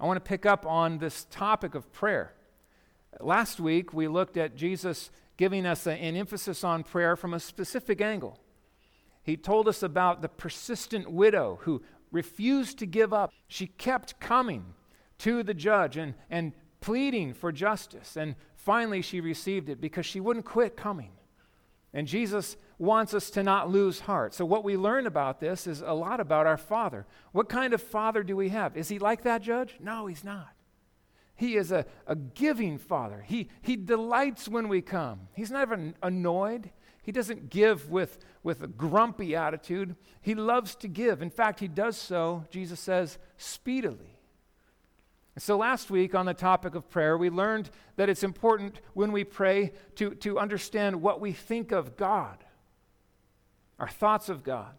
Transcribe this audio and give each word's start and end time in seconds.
I 0.00 0.06
want 0.06 0.16
to 0.16 0.28
pick 0.28 0.46
up 0.46 0.64
on 0.64 0.98
this 0.98 1.26
topic 1.30 1.74
of 1.74 1.92
prayer. 1.92 2.32
Last 3.20 3.58
week, 3.58 3.92
we 3.92 4.06
looked 4.06 4.36
at 4.36 4.54
Jesus 4.54 5.10
giving 5.36 5.66
us 5.66 5.86
an 5.86 6.16
emphasis 6.16 6.62
on 6.62 6.84
prayer 6.84 7.16
from 7.16 7.34
a 7.34 7.40
specific 7.40 8.00
angle. 8.00 8.38
He 9.22 9.36
told 9.36 9.68
us 9.68 9.82
about 9.82 10.22
the 10.22 10.28
persistent 10.28 11.10
widow 11.10 11.58
who 11.62 11.82
refused 12.12 12.78
to 12.78 12.86
give 12.86 13.12
up. 13.12 13.30
She 13.46 13.66
kept 13.66 14.20
coming 14.20 14.74
to 15.18 15.42
the 15.42 15.54
judge 15.54 15.96
and, 15.96 16.14
and 16.30 16.52
pleading 16.80 17.34
for 17.34 17.52
justice. 17.52 18.16
And 18.16 18.36
finally, 18.56 19.02
she 19.02 19.20
received 19.20 19.68
it 19.68 19.80
because 19.80 20.06
she 20.06 20.20
wouldn't 20.20 20.46
quit 20.46 20.76
coming. 20.76 21.10
And 21.98 22.06
Jesus 22.06 22.56
wants 22.78 23.12
us 23.12 23.28
to 23.30 23.42
not 23.42 23.70
lose 23.70 23.98
heart. 23.98 24.32
So, 24.32 24.44
what 24.44 24.62
we 24.62 24.76
learn 24.76 25.08
about 25.08 25.40
this 25.40 25.66
is 25.66 25.80
a 25.80 25.94
lot 25.94 26.20
about 26.20 26.46
our 26.46 26.56
Father. 26.56 27.06
What 27.32 27.48
kind 27.48 27.74
of 27.74 27.82
Father 27.82 28.22
do 28.22 28.36
we 28.36 28.50
have? 28.50 28.76
Is 28.76 28.88
he 28.88 29.00
like 29.00 29.24
that, 29.24 29.42
Judge? 29.42 29.74
No, 29.80 30.06
he's 30.06 30.22
not. 30.22 30.50
He 31.34 31.56
is 31.56 31.72
a, 31.72 31.86
a 32.06 32.14
giving 32.14 32.78
Father. 32.78 33.24
He, 33.26 33.48
he 33.62 33.74
delights 33.74 34.46
when 34.46 34.68
we 34.68 34.80
come. 34.80 35.22
He's 35.34 35.50
never 35.50 35.92
annoyed. 36.00 36.70
He 37.02 37.10
doesn't 37.10 37.50
give 37.50 37.90
with, 37.90 38.20
with 38.44 38.62
a 38.62 38.68
grumpy 38.68 39.34
attitude. 39.34 39.96
He 40.20 40.36
loves 40.36 40.76
to 40.76 40.86
give. 40.86 41.20
In 41.20 41.30
fact, 41.30 41.58
he 41.58 41.66
does 41.66 41.96
so, 41.96 42.44
Jesus 42.48 42.78
says, 42.78 43.18
speedily. 43.38 44.17
So, 45.38 45.56
last 45.56 45.88
week 45.90 46.14
on 46.16 46.26
the 46.26 46.34
topic 46.34 46.74
of 46.74 46.90
prayer, 46.90 47.16
we 47.16 47.30
learned 47.30 47.70
that 47.96 48.08
it's 48.08 48.24
important 48.24 48.80
when 48.94 49.12
we 49.12 49.22
pray 49.22 49.72
to, 49.96 50.14
to 50.16 50.38
understand 50.38 51.00
what 51.00 51.20
we 51.20 51.32
think 51.32 51.70
of 51.70 51.96
God, 51.96 52.42
our 53.78 53.88
thoughts 53.88 54.28
of 54.28 54.42
God. 54.42 54.72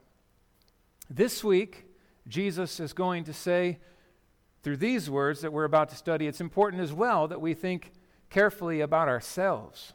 This 1.10 1.44
week, 1.44 1.86
Jesus 2.28 2.80
is 2.80 2.92
going 2.92 3.24
to 3.24 3.34
say, 3.34 3.80
through 4.62 4.78
these 4.78 5.10
words 5.10 5.42
that 5.42 5.54
we're 5.54 5.64
about 5.64 5.90
to 5.90 5.96
study, 5.96 6.28
it's 6.28 6.42
important 6.42 6.84
as 6.84 6.92
well 6.92 7.28
that 7.30 7.40
we 7.40 7.54
think 7.54 7.94
carefully 8.30 8.82
about 8.82 9.08
ourselves. 9.08 9.94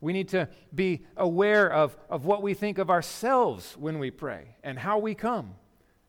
We 0.00 0.14
need 0.14 0.28
to 0.28 0.48
be 0.74 1.04
aware 1.16 1.70
of, 1.70 1.96
of 2.08 2.24
what 2.24 2.42
we 2.42 2.54
think 2.54 2.78
of 2.78 2.88
ourselves 2.88 3.76
when 3.76 3.98
we 3.98 4.10
pray 4.10 4.56
and 4.62 4.78
how 4.78 4.98
we 4.98 5.14
come 5.14 5.56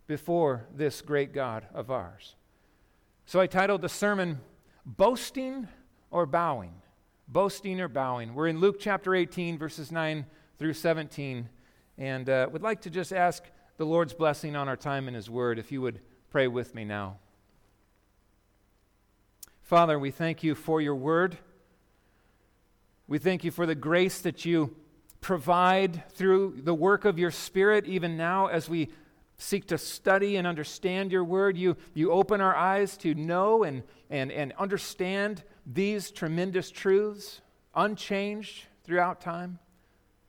before 0.07 0.67
this 0.73 1.01
great 1.01 1.33
God 1.33 1.67
of 1.73 1.91
ours. 1.91 2.35
So 3.29 3.39
I 3.39 3.45
titled 3.45 3.83
the 3.83 3.89
sermon, 3.89 4.39
Boasting 4.87 5.67
or 6.09 6.25
Bowing? 6.25 6.73
Boasting 7.27 7.79
or 7.79 7.87
Bowing. 7.87 8.33
We're 8.33 8.47
in 8.47 8.59
Luke 8.59 8.77
chapter 8.79 9.13
18, 9.13 9.59
verses 9.59 9.91
9 9.91 10.25
through 10.57 10.73
17, 10.73 11.47
and 11.99 12.27
uh, 12.27 12.49
would 12.51 12.63
like 12.63 12.81
to 12.81 12.89
just 12.89 13.13
ask 13.13 13.43
the 13.77 13.85
Lord's 13.85 14.15
blessing 14.15 14.55
on 14.55 14.67
our 14.67 14.75
time 14.75 15.07
in 15.07 15.13
His 15.13 15.29
Word, 15.29 15.59
if 15.59 15.71
you 15.71 15.79
would 15.79 15.99
pray 16.31 16.47
with 16.47 16.73
me 16.73 16.85
now. 16.85 17.17
Father, 19.61 19.99
we 19.99 20.09
thank 20.09 20.41
you 20.41 20.55
for 20.55 20.81
your 20.81 20.95
Word. 20.95 21.37
We 23.07 23.19
thank 23.19 23.43
you 23.43 23.51
for 23.51 23.67
the 23.67 23.75
grace 23.75 24.21
that 24.21 24.43
you 24.43 24.75
provide 25.21 26.03
through 26.13 26.61
the 26.63 26.73
work 26.73 27.05
of 27.05 27.19
your 27.19 27.29
Spirit, 27.29 27.85
even 27.85 28.17
now 28.17 28.47
as 28.47 28.67
we 28.67 28.89
seek 29.39 29.65
to 29.67 29.77
study 29.77 30.35
and 30.35 30.45
understand 30.45 31.11
your 31.11 31.23
word. 31.23 31.57
You, 31.57 31.77
you 31.95 32.11
open 32.11 32.41
our 32.41 32.55
eyes 32.55 32.95
to 32.97 33.15
know 33.15 33.63
and, 33.63 33.81
and, 34.09 34.31
and 34.31 34.53
understand 34.59 35.43
these 35.65 36.11
tremendous 36.11 36.69
truths, 36.69 37.41
unchanged 37.73 38.65
throughout 38.83 39.21
time, 39.21 39.57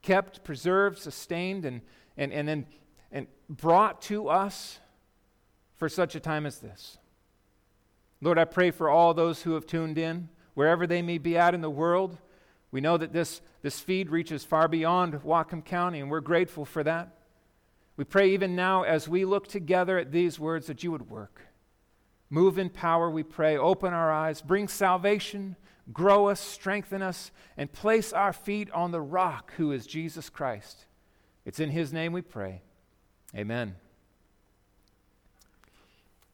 kept, 0.01 0.45
preserved, 0.45 0.99
sustained, 0.99 1.65
and, 1.67 1.83
and, 2.17 2.33
and 2.33 2.49
then 2.49 2.67
and 3.13 3.27
brought 3.49 4.01
to 4.03 4.29
us 4.29 4.79
for 5.77 5.89
such 5.89 6.15
a 6.15 6.21
time 6.21 6.47
as 6.47 6.59
this. 6.59 6.99
Lord, 8.21 8.39
I 8.39 8.45
pray 8.45 8.71
for 8.71 8.89
all 8.89 9.15
those 9.15 9.43
who 9.43 9.55
have 9.55 9.67
tuned 9.67 9.99
in, 9.99 10.29
wherever 10.55 10.87
they 10.87 11.03
may 11.03 11.19
be 11.19 11.37
at 11.37 11.55
in 11.55 11.61
the 11.61 11.71
world. 11.71 12.19
We 12.71 12.81
know 12.81 12.97
that 12.97 13.13
this, 13.13 13.41
this 13.63 13.81
feed 13.81 14.11
reaches 14.11 14.45
far 14.45 14.69
beyond 14.69 15.15
Whatcom 15.15 15.65
County, 15.65 16.01
and 16.01 16.11
we're 16.11 16.21
grateful 16.21 16.65
for 16.65 16.85
that. 16.85 17.17
We 18.01 18.05
pray 18.05 18.31
even 18.31 18.57
now 18.57 18.85
as 18.85 19.11
we 19.11 19.27
look 19.27 19.47
together 19.47 19.99
at 19.99 20.11
these 20.11 20.41
words 20.41 20.69
that 20.69 20.83
you 20.83 20.91
would 20.91 21.11
work. 21.11 21.43
Move 22.31 22.57
in 22.57 22.71
power, 22.71 23.11
we 23.11 23.23
pray. 23.23 23.59
Open 23.59 23.93
our 23.93 24.11
eyes, 24.11 24.41
bring 24.41 24.69
salvation, 24.69 25.55
grow 25.93 26.29
us, 26.29 26.41
strengthen 26.41 27.03
us, 27.03 27.31
and 27.59 27.71
place 27.71 28.15
our 28.15 28.33
feet 28.33 28.71
on 28.71 28.91
the 28.91 29.03
rock 29.03 29.53
who 29.59 29.71
is 29.71 29.87
Jesus 29.87 30.31
Christ. 30.31 30.87
It's 31.45 31.61
in 31.61 31.69
his 31.69 31.93
name 31.93 32.15
we 32.15 32.23
pray. 32.23 32.63
Amen. 33.37 33.77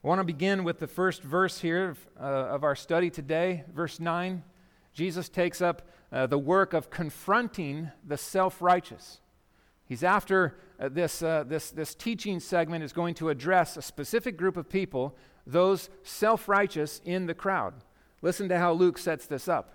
I 0.04 0.06
want 0.06 0.20
to 0.20 0.24
begin 0.24 0.62
with 0.62 0.78
the 0.78 0.86
first 0.86 1.20
verse 1.20 1.58
here 1.58 1.88
of, 1.88 2.06
uh, 2.16 2.22
of 2.22 2.62
our 2.62 2.76
study 2.76 3.10
today, 3.10 3.64
verse 3.74 3.98
9. 3.98 4.44
Jesus 4.94 5.28
takes 5.28 5.60
up 5.60 5.82
uh, 6.12 6.28
the 6.28 6.38
work 6.38 6.74
of 6.74 6.90
confronting 6.90 7.90
the 8.06 8.16
self 8.16 8.62
righteous. 8.62 9.18
He's 9.86 10.02
after 10.04 10.56
uh, 10.78 10.88
this, 10.88 11.22
uh, 11.22 11.44
this, 11.46 11.70
this 11.70 11.94
teaching 11.94 12.40
segment 12.40 12.84
is 12.84 12.92
going 12.92 13.14
to 13.14 13.28
address 13.28 13.76
a 13.76 13.82
specific 13.82 14.36
group 14.36 14.56
of 14.56 14.68
people, 14.68 15.16
those 15.46 15.88
self 16.02 16.48
righteous 16.48 17.00
in 17.04 17.26
the 17.26 17.34
crowd. 17.34 17.74
Listen 18.20 18.48
to 18.48 18.58
how 18.58 18.72
Luke 18.72 18.98
sets 18.98 19.26
this 19.26 19.48
up. 19.48 19.72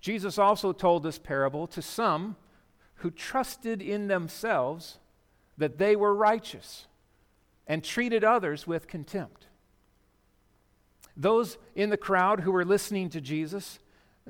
Jesus 0.00 0.38
also 0.38 0.72
told 0.72 1.02
this 1.02 1.18
parable 1.18 1.66
to 1.68 1.82
some 1.82 2.36
who 2.96 3.10
trusted 3.10 3.82
in 3.82 4.08
themselves 4.08 4.98
that 5.58 5.78
they 5.78 5.94
were 5.94 6.14
righteous 6.14 6.86
and 7.66 7.84
treated 7.84 8.24
others 8.24 8.66
with 8.66 8.88
contempt. 8.88 9.46
Those 11.16 11.58
in 11.74 11.90
the 11.90 11.96
crowd 11.96 12.40
who 12.40 12.52
were 12.52 12.64
listening 12.64 13.10
to 13.10 13.20
Jesus, 13.20 13.78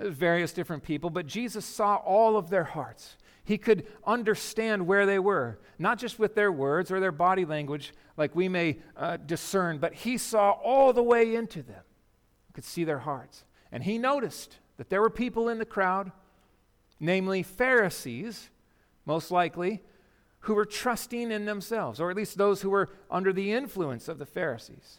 uh, 0.00 0.08
various 0.08 0.52
different 0.52 0.82
people, 0.82 1.08
but 1.08 1.26
Jesus 1.26 1.64
saw 1.64 1.96
all 1.96 2.36
of 2.36 2.50
their 2.50 2.64
hearts. 2.64 3.16
He 3.44 3.58
could 3.58 3.86
understand 4.04 4.86
where 4.86 5.06
they 5.06 5.18
were, 5.18 5.58
not 5.78 5.98
just 5.98 6.18
with 6.18 6.34
their 6.34 6.52
words 6.52 6.90
or 6.90 7.00
their 7.00 7.12
body 7.12 7.44
language, 7.44 7.92
like 8.16 8.34
we 8.34 8.48
may 8.48 8.78
uh, 8.96 9.16
discern, 9.16 9.78
but 9.78 9.94
he 9.94 10.18
saw 10.18 10.50
all 10.50 10.92
the 10.92 11.02
way 11.02 11.34
into 11.34 11.62
them, 11.62 11.82
could 12.52 12.64
see 12.64 12.84
their 12.84 12.98
hearts. 12.98 13.44
And 13.72 13.82
he 13.82 13.98
noticed 13.98 14.58
that 14.76 14.90
there 14.90 15.00
were 15.00 15.10
people 15.10 15.48
in 15.48 15.58
the 15.58 15.64
crowd, 15.64 16.12
namely 16.98 17.42
Pharisees, 17.42 18.50
most 19.06 19.30
likely, 19.30 19.82
who 20.40 20.54
were 20.54 20.64
trusting 20.64 21.30
in 21.30 21.44
themselves, 21.44 22.00
or 22.00 22.10
at 22.10 22.16
least 22.16 22.38
those 22.38 22.62
who 22.62 22.70
were 22.70 22.90
under 23.10 23.32
the 23.32 23.52
influence 23.52 24.08
of 24.08 24.18
the 24.18 24.26
Pharisees. 24.26 24.98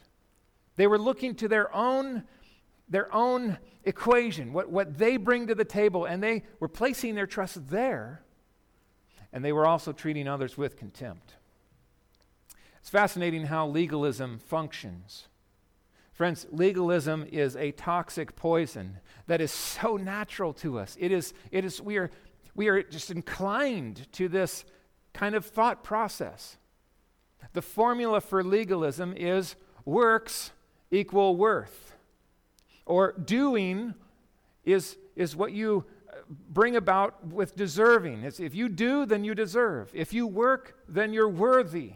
They 0.75 0.87
were 0.87 0.99
looking 0.99 1.35
to 1.35 1.47
their 1.47 1.73
own 1.75 2.23
their 2.89 3.13
own 3.15 3.57
equation, 3.85 4.51
what, 4.51 4.69
what 4.69 4.97
they 4.97 5.15
bring 5.15 5.47
to 5.47 5.55
the 5.55 5.63
table, 5.63 6.03
and 6.03 6.21
they 6.21 6.43
were 6.59 6.67
placing 6.67 7.15
their 7.15 7.25
trust 7.25 7.69
there 7.69 8.21
and 9.33 9.43
they 9.43 9.51
were 9.51 9.65
also 9.65 9.91
treating 9.91 10.27
others 10.27 10.57
with 10.57 10.77
contempt. 10.77 11.35
It's 12.79 12.89
fascinating 12.89 13.45
how 13.45 13.67
legalism 13.67 14.39
functions. 14.39 15.27
Friends, 16.13 16.45
legalism 16.51 17.25
is 17.31 17.55
a 17.55 17.71
toxic 17.71 18.35
poison 18.35 18.97
that 19.27 19.41
is 19.41 19.51
so 19.51 19.97
natural 19.97 20.53
to 20.53 20.79
us. 20.79 20.97
It 20.99 21.11
is, 21.11 21.33
it 21.51 21.63
is, 21.63 21.81
we, 21.81 21.97
are, 21.97 22.11
we 22.55 22.67
are 22.67 22.83
just 22.83 23.11
inclined 23.11 24.11
to 24.13 24.27
this 24.27 24.65
kind 25.13 25.35
of 25.35 25.45
thought 25.45 25.83
process. 25.83 26.57
The 27.53 27.61
formula 27.61 28.21
for 28.21 28.43
legalism 28.43 29.13
is 29.15 29.55
works 29.85 30.51
equal 30.91 31.35
worth, 31.35 31.95
or 32.85 33.13
doing 33.13 33.93
is, 34.65 34.97
is 35.15 35.35
what 35.35 35.53
you 35.53 35.85
bring 36.29 36.75
about 36.75 37.27
with 37.27 37.55
deserving. 37.55 38.23
It's 38.23 38.39
if 38.39 38.55
you 38.55 38.69
do, 38.69 39.05
then 39.05 39.23
you 39.23 39.35
deserve. 39.35 39.89
If 39.93 40.13
you 40.13 40.27
work, 40.27 40.77
then 40.87 41.13
you're 41.13 41.29
worthy. 41.29 41.93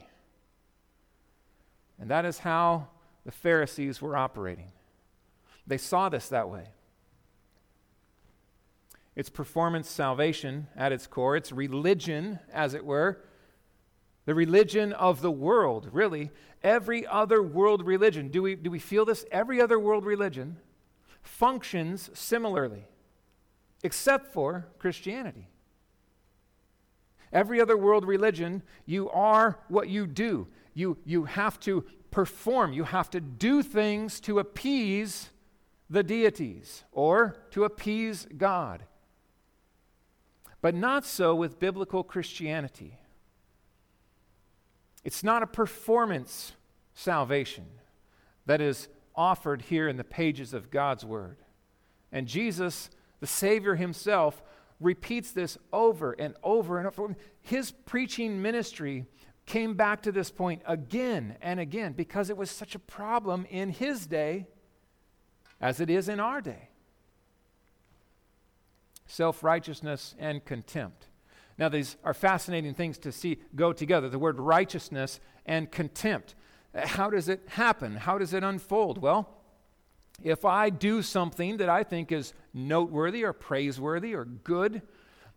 And 2.00 2.10
that 2.10 2.26
is 2.26 2.40
how 2.40 2.88
the 3.26 3.32
Pharisees 3.32 4.02
were 4.02 4.18
operating. 4.18 4.72
They 5.66 5.78
saw 5.78 6.10
this 6.10 6.30
that 6.30 6.50
way. 6.50 6.68
It's 9.16 9.30
performance 9.30 9.90
salvation 9.90 10.68
at 10.76 10.92
its 10.92 11.08
core, 11.08 11.38
it's 11.38 11.52
religion, 11.52 12.40
as 12.52 12.74
it 12.74 12.86
were. 12.86 13.22
The 14.26 14.36
religion 14.36 14.92
of 14.92 15.22
the 15.22 15.32
world, 15.32 15.90
really. 15.94 16.32
Every 16.64 17.06
other 17.06 17.42
world 17.42 17.86
religion, 17.86 18.30
do 18.30 18.42
we, 18.42 18.56
do 18.56 18.72
we 18.72 18.80
feel 18.80 19.06
this? 19.06 19.24
Every 19.32 19.62
other 19.62 19.80
world 19.80 20.04
religion 20.04 20.58
functions 21.22 22.10
similarly 22.14 22.88
except 23.86 24.34
for 24.34 24.68
Christianity. 24.80 25.48
Every 27.32 27.62
other 27.62 27.78
world 27.78 28.04
religion, 28.04 28.64
you 28.88 29.12
are 29.12 29.60
what 29.68 29.90
you 29.90 30.08
do. 30.08 30.48
You, 30.74 30.98
you 31.06 31.26
have 31.26 31.60
to 31.62 31.86
perform, 32.10 32.74
you 32.74 32.84
have 32.86 33.12
to 33.12 33.22
do 33.22 33.62
things 33.62 34.20
to 34.22 34.40
appease 34.40 35.30
the 35.88 36.02
deities 36.02 36.84
or 36.92 37.36
to 37.52 37.64
appease 37.64 38.28
God. 38.36 38.84
But 40.62 40.74
not 40.74 41.06
so 41.06 41.36
with 41.36 41.60
biblical 41.60 42.04
Christianity. 42.04 42.98
It's 45.04 45.24
not 45.24 45.44
a 45.44 45.48
performance 45.48 46.54
salvation 46.96 47.66
that 48.48 48.62
is 48.62 48.88
offered 49.16 49.62
here 49.64 49.88
in 49.88 49.98
the 49.98 50.04
pages 50.04 50.56
of 50.56 50.72
God's 50.72 51.06
Word. 51.06 51.38
And 52.12 52.28
Jesus, 52.28 52.90
the 53.20 53.28
Savior 53.28 53.76
Himself, 53.76 54.42
repeats 54.80 55.32
this 55.32 55.58
over 55.72 56.14
and 56.14 56.36
over 56.44 56.78
and 56.78 56.88
over. 56.88 57.16
His 57.42 57.72
preaching 57.72 58.42
ministry 58.42 59.06
came 59.46 59.76
back 59.76 60.02
to 60.04 60.12
this 60.12 60.32
point 60.32 60.62
again 60.66 61.38
and 61.42 61.60
again 61.60 61.94
because 61.94 62.30
it 62.30 62.38
was 62.38 62.50
such 62.50 62.76
a 62.76 62.80
problem 62.80 63.46
in 63.50 63.70
His 63.70 64.08
day 64.08 64.48
as 65.62 65.80
it 65.80 65.90
is 65.90 66.10
in 66.10 66.20
our 66.20 66.42
day 66.42 66.70
self 69.08 69.44
righteousness 69.44 70.16
and 70.20 70.44
contempt. 70.44 71.08
Now, 71.58 71.70
these 71.70 71.96
are 72.04 72.14
fascinating 72.14 72.74
things 72.74 72.98
to 73.00 73.12
see 73.12 73.38
go 73.56 73.72
together 73.72 74.10
the 74.10 74.20
word 74.20 74.40
righteousness 74.40 75.20
and 75.46 75.72
contempt. 75.72 76.36
How 76.74 77.10
does 77.10 77.30
it 77.30 77.44
happen? 77.48 77.96
How 77.96 78.18
does 78.18 78.34
it 78.34 78.44
unfold? 78.44 78.98
Well, 78.98 79.30
if 80.24 80.46
I 80.46 80.70
do 80.70 81.02
something 81.02 81.58
that 81.58 81.70
I 81.70 81.84
think 81.84 82.12
is 82.12 82.34
noteworthy 82.54 83.24
or 83.24 83.34
praiseworthy 83.34 84.14
or 84.14 84.26
good, 84.26 84.82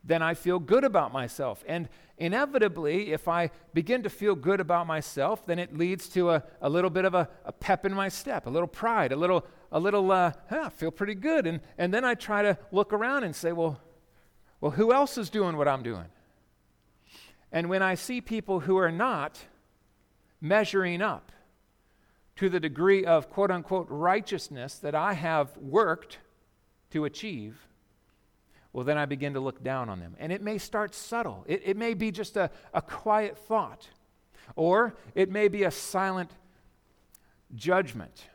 then 0.05 0.23
I 0.23 0.35
feel 0.35 0.59
good 0.59 0.85
about 0.85 1.13
myself. 1.13 1.65
And 1.67 1.89
inevitably, 2.17 3.13
if 3.13 3.29
I 3.29 3.51
begin 3.75 4.03
to 4.05 4.11
feel 4.11 4.35
good 4.35 4.61
about 4.61 4.87
myself, 4.87 5.45
then 5.45 5.59
it 5.59 5.77
leads 5.77 6.09
to 6.11 6.31
a, 6.31 6.45
a 6.61 6.71
little 6.71 6.91
bit 6.91 7.05
of 7.05 7.15
a, 7.15 7.29
a 7.45 7.53
pep 7.53 7.85
in 7.85 7.93
my 7.93 8.09
step, 8.09 8.47
a 8.47 8.51
little 8.51 8.69
pride, 8.69 9.13
a 9.13 9.17
little, 9.17 9.45
a 9.73 9.81
little, 9.81 10.11
uh, 10.11 10.33
huh, 10.49 10.71
feel 10.71 10.91
pretty 10.91 11.15
good. 11.15 11.47
And, 11.47 11.61
and 11.77 11.93
then 11.93 12.05
I 12.05 12.15
try 12.15 12.43
to 12.43 12.57
look 12.71 12.93
around 12.93 13.25
and 13.25 13.35
say, 13.35 13.53
well, 13.53 13.81
well, 14.61 14.73
who 14.73 14.93
else 14.93 15.19
is 15.19 15.31
doing 15.31 15.57
what 15.57 15.69
I'm 15.69 15.83
doing? 15.83 16.07
And 17.53 17.69
when 17.69 17.83
I 17.83 17.95
see 17.95 18.21
people 18.21 18.61
who 18.61 18.77
are 18.77 18.93
not 18.93 19.39
measuring 20.41 21.03
up 21.03 21.33
to 22.39 22.49
the 22.49 22.61
degree 22.61 23.05
of 23.05 23.29
quote 23.29 23.51
unquote 23.51 23.89
righteousness 23.91 24.77
that 24.77 24.95
I 24.95 25.13
have 25.15 25.57
worked 25.57 26.19
to 26.91 27.05
achieve, 27.05 27.59
well, 28.73 28.85
then 28.85 28.97
I 28.97 29.07
begin 29.07 29.35
to 29.35 29.41
look 29.41 29.65
down 29.65 29.89
on 29.89 29.99
them. 29.99 30.15
And 30.21 30.31
it 30.31 30.41
may 30.41 30.57
start 30.59 30.95
subtle, 30.95 31.45
it, 31.49 31.63
it 31.65 31.77
may 31.77 31.95
be 31.95 32.13
just 32.13 32.37
a, 32.37 32.51
a 32.73 32.81
quiet 32.81 33.37
thought, 33.37 33.89
or 34.55 34.97
it 35.17 35.31
may 35.31 35.49
be 35.49 35.65
a 35.65 35.71
silent 35.71 36.31
judgment, 37.57 38.29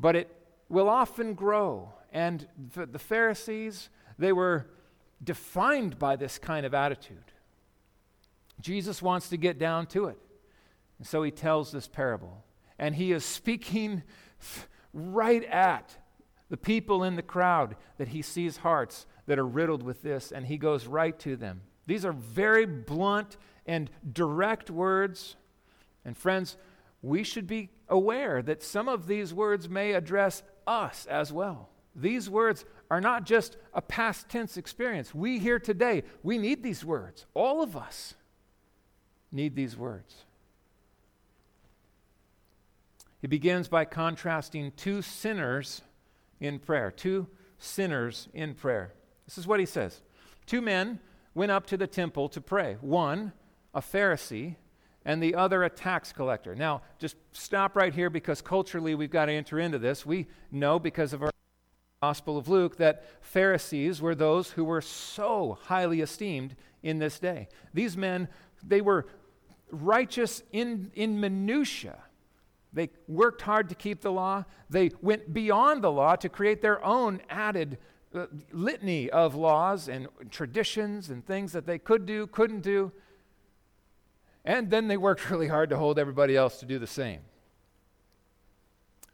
but 0.00 0.16
it 0.16 0.34
will 0.68 0.88
often 0.88 1.34
grow. 1.34 1.92
And 2.12 2.48
the, 2.74 2.86
the 2.86 2.98
Pharisees, 2.98 3.90
they 4.18 4.32
were 4.32 4.66
defined 5.22 6.00
by 6.00 6.16
this 6.16 6.36
kind 6.36 6.66
of 6.66 6.74
attitude. 6.74 7.30
Jesus 8.60 9.00
wants 9.00 9.28
to 9.28 9.36
get 9.36 9.56
down 9.56 9.86
to 9.86 10.06
it. 10.06 10.18
And 10.98 11.06
so 11.06 11.22
he 11.22 11.30
tells 11.30 11.70
this 11.70 11.86
parable. 11.86 12.42
And 12.78 12.94
he 12.94 13.12
is 13.12 13.24
speaking 13.24 14.02
right 14.92 15.44
at 15.44 15.96
the 16.50 16.56
people 16.56 17.02
in 17.04 17.16
the 17.16 17.22
crowd 17.22 17.76
that 17.98 18.08
he 18.08 18.22
sees 18.22 18.58
hearts 18.58 19.06
that 19.26 19.38
are 19.38 19.46
riddled 19.46 19.82
with 19.82 20.02
this, 20.02 20.32
and 20.32 20.46
he 20.46 20.58
goes 20.58 20.86
right 20.86 21.18
to 21.20 21.36
them. 21.36 21.62
These 21.86 22.04
are 22.04 22.12
very 22.12 22.66
blunt 22.66 23.36
and 23.66 23.90
direct 24.12 24.70
words. 24.70 25.36
And 26.04 26.16
friends, 26.16 26.56
we 27.02 27.22
should 27.22 27.46
be 27.46 27.70
aware 27.88 28.42
that 28.42 28.62
some 28.62 28.88
of 28.88 29.06
these 29.06 29.32
words 29.32 29.68
may 29.68 29.92
address 29.92 30.42
us 30.66 31.06
as 31.06 31.32
well. 31.32 31.70
These 31.96 32.28
words 32.28 32.64
are 32.90 33.00
not 33.00 33.24
just 33.24 33.56
a 33.72 33.82
past 33.82 34.28
tense 34.28 34.56
experience. 34.56 35.14
We 35.14 35.38
here 35.38 35.58
today, 35.58 36.02
we 36.22 36.38
need 36.38 36.62
these 36.62 36.84
words. 36.84 37.26
All 37.34 37.62
of 37.62 37.76
us 37.76 38.14
need 39.30 39.54
these 39.54 39.76
words. 39.76 40.24
He 43.24 43.26
begins 43.26 43.68
by 43.68 43.86
contrasting 43.86 44.72
two 44.76 45.00
sinners 45.00 45.80
in 46.40 46.58
prayer, 46.58 46.90
two 46.90 47.26
sinners 47.56 48.28
in 48.34 48.52
prayer. 48.52 48.92
This 49.24 49.38
is 49.38 49.46
what 49.46 49.60
he 49.60 49.64
says 49.64 50.02
Two 50.44 50.60
men 50.60 51.00
went 51.32 51.50
up 51.50 51.64
to 51.68 51.78
the 51.78 51.86
temple 51.86 52.28
to 52.28 52.42
pray. 52.42 52.76
One, 52.82 53.32
a 53.72 53.80
Pharisee, 53.80 54.56
and 55.06 55.22
the 55.22 55.36
other, 55.36 55.62
a 55.62 55.70
tax 55.70 56.12
collector. 56.12 56.54
Now, 56.54 56.82
just 56.98 57.16
stop 57.32 57.76
right 57.76 57.94
here 57.94 58.10
because 58.10 58.42
culturally 58.42 58.94
we've 58.94 59.10
got 59.10 59.24
to 59.24 59.32
enter 59.32 59.58
into 59.58 59.78
this. 59.78 60.04
We 60.04 60.26
know 60.50 60.78
because 60.78 61.14
of 61.14 61.22
our 61.22 61.30
Gospel 62.02 62.36
of 62.36 62.46
Luke 62.46 62.76
that 62.76 63.06
Pharisees 63.22 64.02
were 64.02 64.14
those 64.14 64.50
who 64.50 64.64
were 64.64 64.82
so 64.82 65.56
highly 65.62 66.02
esteemed 66.02 66.56
in 66.82 66.98
this 66.98 67.18
day. 67.18 67.48
These 67.72 67.96
men, 67.96 68.28
they 68.62 68.82
were 68.82 69.06
righteous 69.70 70.42
in, 70.52 70.90
in 70.94 71.18
minutia. 71.18 72.00
They 72.74 72.90
worked 73.06 73.42
hard 73.42 73.68
to 73.68 73.74
keep 73.74 74.00
the 74.00 74.12
law. 74.12 74.44
They 74.68 74.90
went 75.00 75.32
beyond 75.32 75.82
the 75.82 75.92
law 75.92 76.16
to 76.16 76.28
create 76.28 76.60
their 76.60 76.84
own 76.84 77.22
added 77.30 77.78
uh, 78.14 78.26
litany 78.52 79.08
of 79.10 79.34
laws 79.34 79.88
and 79.88 80.08
traditions 80.30 81.08
and 81.10 81.24
things 81.24 81.52
that 81.52 81.66
they 81.66 81.78
could 81.78 82.04
do, 82.04 82.26
couldn't 82.26 82.60
do. 82.60 82.92
And 84.44 84.70
then 84.70 84.88
they 84.88 84.96
worked 84.96 85.30
really 85.30 85.48
hard 85.48 85.70
to 85.70 85.78
hold 85.78 85.98
everybody 85.98 86.36
else 86.36 86.58
to 86.58 86.66
do 86.66 86.78
the 86.78 86.86
same. 86.86 87.20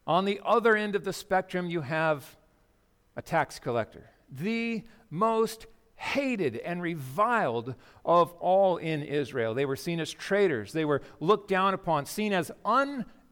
On 0.07 0.25
the 0.25 0.41
other 0.45 0.75
end 0.75 0.97
of 0.97 1.05
the 1.05 1.13
spectrum, 1.13 1.69
you 1.69 1.83
have 1.83 2.37
a 3.17 3.23
tax 3.23 3.59
collector, 3.59 4.11
the 4.31 4.83
most 5.11 5.67
hated 5.97 6.57
and 6.57 6.81
reviled 6.81 7.75
of 8.07 8.33
all 8.41 8.79
in 8.79 9.03
Israel. 9.03 9.53
They 9.55 9.67
were 9.67 9.77
seen 9.77 10.01
as 10.01 10.11
traitors, 10.11 10.73
they 10.73 10.87
were 10.87 11.03
looked 11.21 11.49
down 11.49 11.75
upon, 11.75 12.07
seen 12.07 12.33
as 12.33 12.51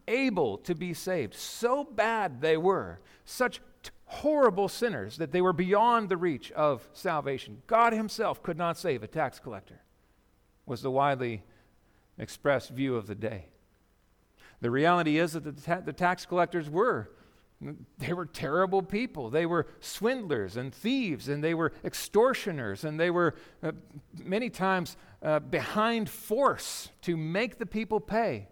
unable 0.09 0.57
to 0.59 0.75
be 0.75 0.93
saved. 0.93 1.33
So 1.35 1.83
bad 1.83 2.41
they 2.41 2.57
were, 2.57 2.99
such 3.25 3.61
horrible 4.05 4.67
sinners 4.67 5.17
that 5.17 5.31
they 5.31 5.41
were 5.41 5.53
beyond 5.53 6.09
the 6.09 6.17
reach 6.17 6.51
of 6.53 6.87
salvation. 6.93 7.61
God 7.67 7.93
Himself 7.93 8.41
could 8.41 8.57
not 8.57 8.77
save 8.77 9.03
a 9.03 9.07
tax 9.07 9.39
collector, 9.39 9.81
was 10.65 10.81
the 10.81 10.91
widely 10.91 11.43
expressed 12.17 12.71
view 12.71 12.95
of 12.95 13.07
the 13.07 13.15
day. 13.15 13.45
The 14.61 14.71
reality 14.71 15.19
is 15.19 15.33
that 15.33 15.43
the, 15.43 15.51
ta- 15.51 15.81
the 15.81 15.93
tax 15.93 16.25
collectors 16.25 16.69
were. 16.69 17.11
They 17.97 18.13
were 18.13 18.25
terrible 18.25 18.81
people. 18.81 19.29
They 19.29 19.45
were 19.45 19.67
swindlers 19.79 20.57
and 20.57 20.73
thieves, 20.73 21.27
and 21.27 21.43
they 21.43 21.53
were 21.53 21.73
extortioners, 21.83 22.83
and 22.83 22.99
they 22.99 23.11
were 23.11 23.35
uh, 23.61 23.73
many 24.23 24.49
times 24.49 24.97
uh, 25.21 25.39
behind 25.39 26.09
force 26.09 26.89
to 27.01 27.15
make 27.15 27.57
the 27.57 27.65
people 27.65 27.99
pay 27.99 28.47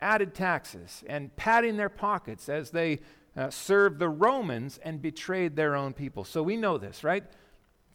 added 0.00 0.34
taxes 0.34 1.04
and 1.06 1.34
padding 1.36 1.76
their 1.76 1.88
pockets 1.88 2.48
as 2.48 2.70
they 2.70 3.00
uh, 3.36 3.50
served 3.50 3.98
the 3.98 4.08
Romans 4.08 4.78
and 4.82 5.00
betrayed 5.00 5.56
their 5.56 5.76
own 5.76 5.92
people. 5.92 6.24
So 6.24 6.42
we 6.42 6.56
know 6.56 6.78
this, 6.78 7.04
right? 7.04 7.24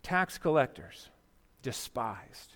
Tax 0.04 0.38
collectors, 0.38 1.10
despised. 1.62 2.56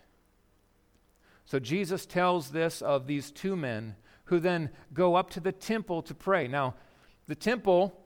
So 1.45 1.59
Jesus 1.59 2.05
tells 2.05 2.51
this 2.51 2.81
of 2.81 3.07
these 3.07 3.31
two 3.31 3.55
men 3.55 3.95
who 4.25 4.39
then 4.39 4.69
go 4.93 5.15
up 5.15 5.31
to 5.31 5.39
the 5.39 5.51
temple 5.51 6.03
to 6.03 6.13
pray. 6.13 6.47
Now, 6.47 6.75
the 7.27 7.35
temple, 7.35 7.99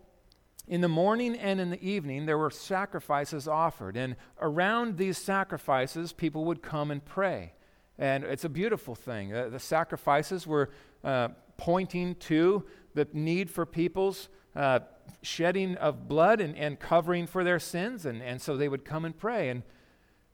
in 0.68 0.80
the 0.82 0.88
morning 0.88 1.36
and 1.36 1.60
in 1.60 1.70
the 1.70 1.86
evening, 1.86 2.26
there 2.26 2.38
were 2.38 2.50
sacrifices 2.50 3.48
offered. 3.48 3.98
And 3.98 4.16
around 4.40 4.98
these 4.98 5.18
sacrifices, 5.18 6.14
people 6.14 6.46
would 6.46 6.62
come 6.62 6.90
and 6.90 7.04
pray. 7.04 7.54
And 7.98 8.24
it's 8.24 8.44
a 8.44 8.50
beautiful 8.50 8.96
thing. 8.96 9.34
Uh, 9.34 9.50
the 9.50 9.60
sacrifices 9.60 10.48
were 10.48 10.72
uh, 11.04 11.30
pointing 11.58 12.16
to 12.16 12.66
the 12.96 13.08
need 13.14 13.50
for 13.50 13.66
people's 13.66 14.30
uh, 14.56 14.80
shedding 15.22 15.76
of 15.78 16.08
blood 16.08 16.42
and, 16.42 16.56
and 16.56 16.80
covering 16.80 17.28
for 17.28 17.44
their 17.44 17.60
sins. 17.60 18.06
And, 18.06 18.22
and 18.22 18.42
so 18.42 18.58
they 18.58 18.68
would 18.68 18.86
come 18.86 19.06
and 19.06 19.18
pray. 19.18 19.50
And 19.50 19.64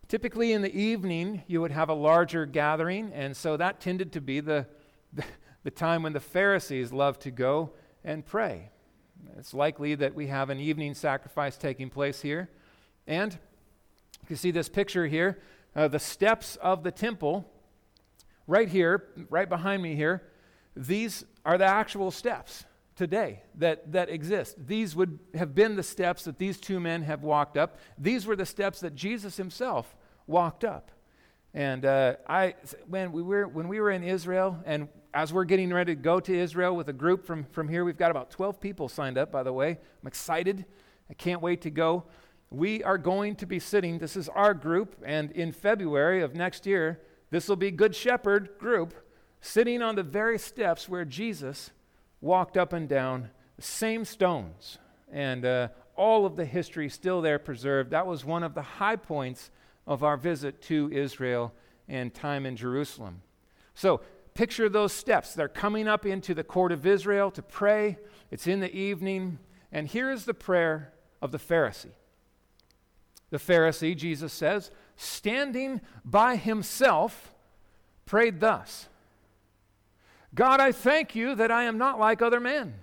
typically 0.08 0.54
in 0.54 0.62
the 0.62 0.76
evening, 0.76 1.44
you 1.48 1.62
would 1.62 1.72
have 1.72 1.90
a 1.90 1.94
larger 1.94 2.46
gathering. 2.46 3.12
And 3.14 3.36
so 3.36 3.58
that 3.58 3.80
tended 3.80 4.12
to 4.14 4.22
be 4.22 4.40
the, 4.40 4.66
the, 5.14 5.26
the 5.64 5.72
time 5.72 6.04
when 6.04 6.14
the 6.14 6.20
Pharisees 6.20 6.94
loved 6.94 7.22
to 7.22 7.32
go 7.32 7.72
and 8.04 8.26
pray. 8.26 8.70
It's 9.38 9.54
likely 9.54 9.96
that 9.96 10.16
we 10.16 10.28
have 10.28 10.50
an 10.50 10.60
evening 10.60 10.94
sacrifice 10.94 11.58
taking 11.58 11.90
place 11.90 12.22
here. 12.22 12.50
And 13.06 13.38
you 14.30 14.36
see 14.36 14.52
this 14.52 14.70
picture 14.70 15.08
here 15.08 15.40
uh, 15.80 15.88
the 15.88 15.98
steps 15.98 16.58
of 16.58 16.84
the 16.84 16.92
temple, 16.92 17.50
right 18.48 18.68
here, 18.68 19.06
right 19.30 19.48
behind 19.48 19.82
me 19.82 19.96
here. 19.96 20.22
These 20.76 21.24
are 21.46 21.58
the 21.58 21.64
actual 21.66 22.12
steps 22.12 22.66
today 22.98 23.44
that, 23.56 23.90
that 23.94 24.10
exist. 24.10 24.58
These 24.68 24.94
would 24.98 25.20
have 25.36 25.56
been 25.56 25.78
the 25.78 25.84
steps 25.84 26.26
that 26.26 26.38
these 26.38 26.60
two 26.60 26.82
men 26.82 27.04
have 27.04 27.24
walked 27.24 27.56
up. 27.56 27.78
These 27.98 28.26
were 28.26 28.36
the 28.36 28.46
steps 28.46 28.82
that 28.82 28.94
Jesus 28.94 29.38
himself 29.38 29.96
walked 30.28 30.66
up. 30.66 30.92
And 31.54 31.86
uh, 31.86 32.18
I, 32.28 32.56
when 32.88 33.14
we, 33.14 33.22
were, 33.22 33.48
when 33.48 33.70
we 33.70 33.80
were 33.80 33.92
in 33.92 34.04
Israel, 34.04 34.60
and 34.66 34.90
as 35.14 35.32
we're 35.32 35.46
getting 35.46 35.74
ready 35.74 35.96
to 35.96 36.02
go 36.02 36.20
to 36.20 36.38
Israel 36.38 36.76
with 36.76 36.90
a 36.90 36.94
group 36.94 37.26
from, 37.26 37.46
from 37.46 37.70
here, 37.70 37.86
we've 37.86 37.96
got 37.96 38.12
about 38.12 38.32
12 38.32 38.60
people 38.60 38.90
signed 38.90 39.18
up, 39.18 39.32
by 39.32 39.44
the 39.44 39.54
way. 39.54 39.70
I'm 40.02 40.08
excited. 40.08 40.66
I 41.10 41.14
can't 41.14 41.42
wait 41.42 41.62
to 41.62 41.70
go. 41.70 42.04
We 42.52 42.84
are 42.84 42.98
going 42.98 43.36
to 43.38 43.46
be 43.46 43.60
sitting, 43.60 44.00
this 44.00 44.16
is 44.16 44.28
our 44.30 44.54
group, 44.54 44.96
and 45.06 45.32
in 45.32 45.52
February 45.52 46.24
of 46.24 46.36
next 46.36 46.66
year, 46.66 47.00
this 47.30 47.48
will 47.48 47.56
be 47.56 47.70
Good 47.70 47.96
Shepherd 47.96 48.58
group, 48.58 48.94
sitting 49.40 49.82
on 49.82 49.96
the 49.96 50.04
very 50.04 50.40
steps 50.40 50.90
where 50.90 51.06
Jesus 51.06 51.72
walked 52.22 52.58
up 52.58 52.74
and 52.74 52.90
down 52.90 53.30
the 53.56 53.62
same 53.62 54.04
stones, 54.04 54.80
and 55.12 55.46
uh, 55.46 55.68
all 55.96 56.26
of 56.26 56.36
the 56.36 56.46
history 56.46 56.90
still 56.90 57.22
there 57.22 57.38
preserved. 57.38 57.92
That 57.92 58.08
was 58.08 58.26
one 58.26 58.42
of 58.42 58.56
the 58.56 58.62
high 58.62 58.96
points 58.96 59.52
of 59.86 60.04
our 60.04 60.18
visit 60.18 60.62
to 60.64 60.90
Israel 60.92 61.54
and 61.88 62.14
time 62.14 62.46
in 62.46 62.56
Jerusalem. 62.56 63.22
So, 63.76 64.02
picture 64.34 64.70
those 64.70 64.94
steps. 64.94 65.34
They're 65.34 65.48
coming 65.48 65.88
up 65.88 66.06
into 66.06 66.34
the 66.34 66.44
court 66.44 66.72
of 66.72 66.86
Israel 66.86 67.32
to 67.32 67.42
pray. 67.42 67.98
It's 68.32 68.48
in 68.48 68.60
the 68.60 68.74
evening. 68.74 69.40
And 69.72 69.88
here 69.88 70.12
is 70.12 70.26
the 70.26 70.34
prayer 70.34 70.94
of 71.22 71.32
the 71.32 71.38
Pharisee. 71.38 71.92
The 73.30 73.38
Pharisee, 73.38 73.96
Jesus 73.96 74.34
says, 74.34 74.72
standing 74.96 75.82
by 76.04 76.36
himself, 76.36 77.34
prayed 78.06 78.40
thus 78.40 78.88
God, 80.34 80.60
I 80.60 80.72
thank 80.72 81.16
you 81.16 81.36
that 81.36 81.52
I 81.52 81.64
am 81.64 81.78
not 81.78 82.00
like 82.00 82.22
other 82.22 82.40
men, 82.40 82.76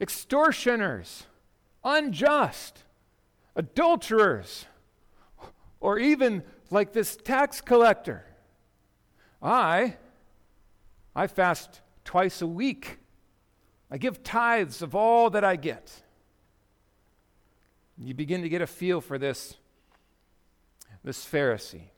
extortioners, 0.00 1.24
unjust, 1.84 2.82
adulterers, 3.54 4.66
or 5.80 5.98
even 5.98 6.42
like 6.70 6.92
this 6.92 7.16
tax 7.16 7.60
collector. 7.60 8.24
I 9.40 9.96
I 11.14 11.26
fast 11.26 11.80
twice 12.04 12.42
a 12.42 12.46
week. 12.46 12.98
I 13.90 13.98
give 13.98 14.22
tithes 14.22 14.82
of 14.82 14.94
all 14.94 15.30
that 15.30 15.44
I 15.44 15.56
get. 15.56 16.02
You 17.96 18.14
begin 18.14 18.42
to 18.42 18.48
get 18.48 18.62
a 18.62 18.66
feel 18.66 19.00
for 19.00 19.18
this, 19.18 19.56
this 21.08 21.24
Pharisee. 21.24 21.88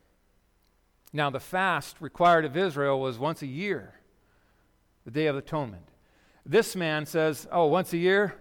Now, 1.12 1.30
the 1.30 1.40
fast 1.40 1.96
required 2.00 2.44
of 2.44 2.56
Israel 2.56 3.00
was 3.00 3.18
once 3.18 3.42
a 3.42 3.46
year, 3.46 3.94
the 5.04 5.10
Day 5.10 5.26
of 5.26 5.36
Atonement. 5.36 5.88
This 6.46 6.76
man 6.76 7.06
says, 7.06 7.48
Oh, 7.50 7.66
once 7.66 7.92
a 7.92 7.96
year? 7.96 8.36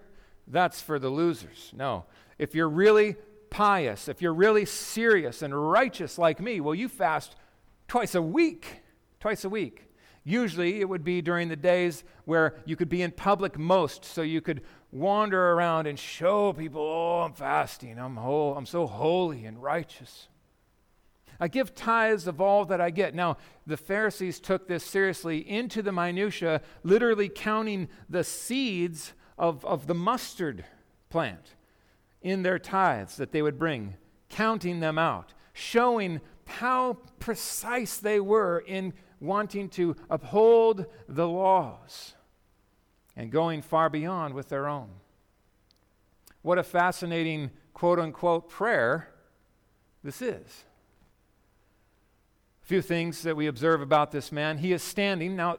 That's 0.46 0.80
for 0.80 1.00
the 1.00 1.10
losers. 1.10 1.72
No. 1.76 2.06
If 2.38 2.54
you're 2.54 2.70
really 2.70 3.16
pious, 3.50 4.08
if 4.08 4.22
you're 4.22 4.32
really 4.32 4.64
serious 4.66 5.42
and 5.42 5.72
righteous 5.72 6.20
like 6.20 6.40
me, 6.40 6.62
well, 6.62 6.76
you 6.76 6.88
fast 6.88 7.36
twice 7.88 8.14
a 8.14 8.22
week. 8.22 8.84
Twice 9.20 9.44
a 9.44 9.50
week. 9.50 9.88
Usually, 10.24 10.82
it 10.82 10.88
would 10.88 11.04
be 11.04 11.24
during 11.24 11.50
the 11.50 11.56
days 11.56 12.04
where 12.26 12.58
you 12.66 12.76
could 12.76 12.90
be 12.90 13.02
in 13.02 13.10
public 13.10 13.58
most, 13.58 14.06
so 14.06 14.22
you 14.22 14.40
could 14.40 14.62
wander 14.92 15.54
around 15.54 15.88
and 15.88 15.98
show 15.98 16.54
people, 16.54 16.84
oh, 16.84 17.22
I'm 17.22 17.34
fasting, 17.34 17.98
I'm, 17.98 18.18
whole, 18.18 18.56
I'm 18.56 18.68
so 18.68 18.86
holy 18.86 19.46
and 19.46 19.64
righteous. 19.64 20.28
I 21.40 21.48
give 21.48 21.74
tithes 21.74 22.28
of 22.28 22.42
all 22.42 22.66
that 22.66 22.82
I 22.82 22.90
get. 22.90 23.16
Now, 23.16 23.38
the 23.66 23.78
Pharisees 23.78 24.40
took 24.40 24.68
this 24.68 24.84
seriously 24.84 25.38
into 25.50 25.82
the 25.82 25.92
minutiae, 25.92 26.62
literally 26.84 27.30
counting 27.30 27.88
the 28.10 28.24
seeds 28.24 29.14
of, 29.38 29.64
of 29.64 29.88
the 29.88 29.96
mustard 29.96 30.66
plant 31.10 31.56
in 32.22 32.44
their 32.44 32.60
tithes 32.60 33.16
that 33.18 33.32
they 33.32 33.42
would 33.42 33.58
bring, 33.58 33.96
counting 34.30 34.82
them 34.82 34.98
out, 34.98 35.34
showing 35.54 36.20
how 36.46 36.98
precise 37.20 37.98
they 37.98 38.20
were 38.20 38.60
in 38.68 38.94
wanting 39.22 39.70
to 39.70 39.96
uphold 40.10 40.86
the 41.08 41.28
laws 41.28 42.16
and 43.16 43.32
going 43.32 43.62
far 43.62 43.90
beyond 43.90 44.34
with 44.34 44.50
their 44.50 44.68
own. 44.68 44.90
What 46.42 46.58
a 46.58 46.64
fascinating 46.64 47.52
quote 47.74 48.00
unquote 48.00 48.50
prayer 48.50 49.10
this 50.04 50.22
is. 50.22 50.66
Few 52.70 52.84
things 52.84 53.24
that 53.24 53.36
we 53.36 53.48
observe 53.48 53.82
about 53.82 54.12
this 54.12 54.32
man. 54.32 54.60
He 54.60 54.74
is 54.74 54.84
standing. 54.84 55.36
Now, 55.36 55.58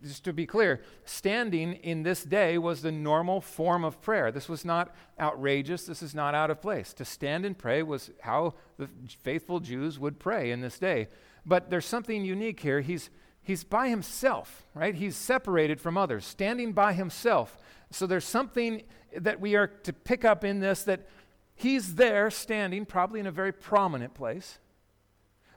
just 0.00 0.22
to 0.26 0.32
be 0.32 0.46
clear, 0.46 0.80
standing 1.04 1.72
in 1.72 2.04
this 2.04 2.22
day 2.22 2.56
was 2.56 2.82
the 2.82 2.92
normal 2.92 3.40
form 3.40 3.84
of 3.84 4.00
prayer. 4.00 4.30
This 4.30 4.48
was 4.48 4.64
not 4.64 4.94
outrageous. 5.18 5.86
This 5.86 6.04
is 6.04 6.14
not 6.14 6.36
out 6.36 6.52
of 6.52 6.62
place. 6.62 6.92
To 6.92 7.04
stand 7.04 7.44
and 7.44 7.58
pray 7.58 7.82
was 7.82 8.12
how 8.20 8.54
the 8.78 8.88
faithful 9.24 9.58
Jews 9.58 9.98
would 9.98 10.20
pray 10.20 10.52
in 10.52 10.60
this 10.60 10.78
day. 10.78 11.08
But 11.44 11.68
there's 11.68 11.84
something 11.84 12.24
unique 12.24 12.60
here. 12.60 12.80
He's, 12.80 13.10
he's 13.42 13.64
by 13.64 13.88
himself, 13.88 14.66
right? 14.72 14.94
He's 14.94 15.16
separated 15.16 15.80
from 15.80 15.98
others, 15.98 16.24
standing 16.24 16.72
by 16.72 16.92
himself. 16.92 17.58
So 17.90 18.06
there's 18.06 18.24
something 18.24 18.84
that 19.16 19.40
we 19.40 19.56
are 19.56 19.66
to 19.66 19.92
pick 19.92 20.24
up 20.24 20.44
in 20.44 20.60
this 20.60 20.84
that 20.84 21.08
he's 21.56 21.96
there 21.96 22.30
standing, 22.30 22.86
probably 22.86 23.18
in 23.18 23.26
a 23.26 23.32
very 23.32 23.52
prominent 23.52 24.14
place, 24.14 24.60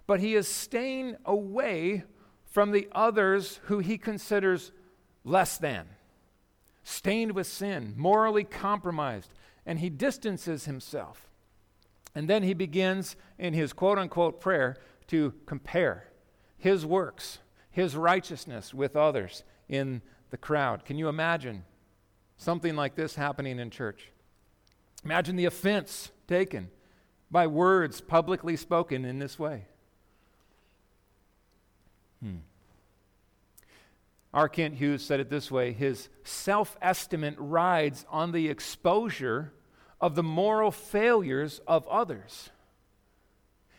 but 0.10 0.22
he 0.22 0.34
is 0.34 0.48
staying 0.48 1.16
away 1.24 2.02
from 2.44 2.72
the 2.72 2.88
others 2.94 3.60
who 3.66 3.78
he 3.78 3.96
considers 3.96 4.72
less 5.24 5.56
than, 5.60 5.86
stained 6.82 7.34
with 7.34 7.46
sin, 7.46 7.94
morally 7.96 8.44
compromised, 8.44 9.32
and 9.68 9.78
he 9.78 9.88
distances 9.88 10.66
himself. 10.66 11.30
And 12.16 12.28
then 12.28 12.42
he 12.42 12.56
begins 12.56 13.18
in 13.38 13.54
his 13.54 13.72
quote 13.72 14.00
unquote 14.00 14.42
prayer 14.42 14.78
to 15.10 15.36
compare 15.46 16.08
his 16.58 16.88
works, 16.88 17.38
his 17.70 17.96
righteousness 17.96 18.74
with 18.74 18.96
others 18.96 19.44
in 19.68 20.02
the 20.32 20.38
crowd. 20.38 20.86
Can 20.86 20.98
you 20.98 21.08
imagine 21.08 21.66
something 22.36 22.76
like 22.76 22.96
this 22.96 23.14
happening 23.14 23.60
in 23.60 23.70
church? 23.70 24.10
Imagine 25.06 25.36
the 25.36 25.46
offense 25.46 26.10
taken 26.28 26.72
by 27.30 27.46
words 27.46 28.02
publicly 28.02 28.56
spoken 28.56 29.06
in 29.06 29.20
this 29.20 29.38
way. 29.38 29.66
Hmm. 32.22 32.38
R. 34.34 34.48
Kent 34.48 34.76
Hughes 34.76 35.04
said 35.04 35.20
it 35.20 35.30
this 35.30 35.50
way 35.50 35.72
his 35.72 36.10
self 36.24 36.78
estimate 36.82 37.36
rides 37.38 38.06
on 38.10 38.32
the 38.32 38.48
exposure 38.48 39.54
of 40.00 40.16
the 40.16 40.24
moral 40.24 40.72
failures 40.72 41.62
of 41.68 41.88
others. 41.88 42.50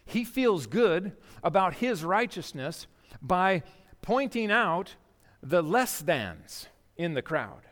He 0.04 0.25
feels 0.25 0.66
good 0.66 1.12
about 1.42 1.75
his 1.75 2.02
righteousness 2.02 2.87
by 3.23 3.62
pointing 4.02 4.50
out 4.50 4.97
the 5.42 5.62
less 5.62 6.00
thans 6.00 6.66
in 6.97 7.14
the 7.14 7.23
crowd. 7.23 7.62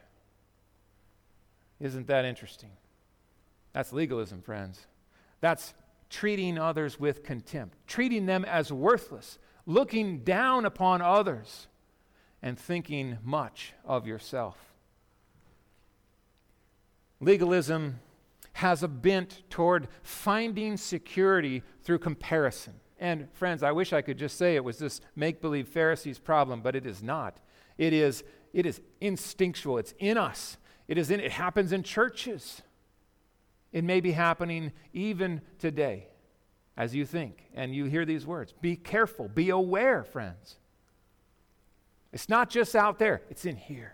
Isn't 1.81 2.07
that 2.07 2.25
interesting? 2.25 2.71
That's 3.73 3.93
legalism, 3.93 4.43
friends. 4.43 4.87
That's 5.41 5.75
treating 6.11 6.59
others 6.59 6.99
with 6.99 7.23
contempt, 7.23 7.77
treating 7.87 8.27
them 8.27 8.45
as 8.45 8.73
worthless, 8.73 9.39
looking 9.69 10.21
down 10.21 10.65
upon 10.65 11.03
others, 11.03 11.69
and 12.41 12.59
thinking 12.59 13.19
much 13.23 13.75
of 13.85 14.07
yourself. 14.07 14.57
Legalism 17.21 18.01
has 18.55 18.83
a 18.83 18.89
bent 18.89 19.43
toward 19.51 19.87
finding 20.03 20.77
security 20.77 21.63
through 21.83 21.99
comparison. 21.99 22.75
And 22.99 23.29
friends, 23.35 23.63
I 23.63 23.73
wish 23.73 23.93
I 23.93 24.01
could 24.01 24.17
just 24.19 24.39
say 24.39 24.57
it 24.57 24.65
was 24.65 24.79
this 24.79 25.01
make 25.15 25.41
believe 25.41 25.69
Pharisees 25.69 26.19
problem, 26.19 26.63
but 26.63 26.75
it 26.75 26.87
is 26.87 27.03
not. 27.03 27.39
It 27.77 27.93
is, 27.93 28.25
it 28.55 28.65
is 28.65 28.81
instinctual, 29.01 29.79
it's 29.79 29.95
in 29.99 30.17
us. 30.17 30.57
It, 30.89 30.97
is 30.97 31.11
in, 31.11 31.21
it 31.21 31.33
happens 31.33 31.73
in 31.73 31.83
churches. 31.83 32.63
It 33.71 33.85
may 33.85 34.01
be 34.01 34.13
happening 34.13 34.73
even 34.95 35.43
today 35.59 36.09
as 36.79 36.95
you 36.95 37.05
think 37.05 37.51
and 37.55 37.75
you 37.75 37.85
hear 37.85 38.07
these 38.07 38.25
words. 38.25 38.55
Be 38.63 38.75
careful, 38.75 39.29
be 39.29 39.51
aware, 39.51 40.05
friends. 40.05 40.57
It's 42.11 42.31
not 42.31 42.49
just 42.49 42.75
out 42.75 42.99
there, 42.99 43.21
it's 43.29 43.45
in 43.45 43.57
here. 43.57 43.93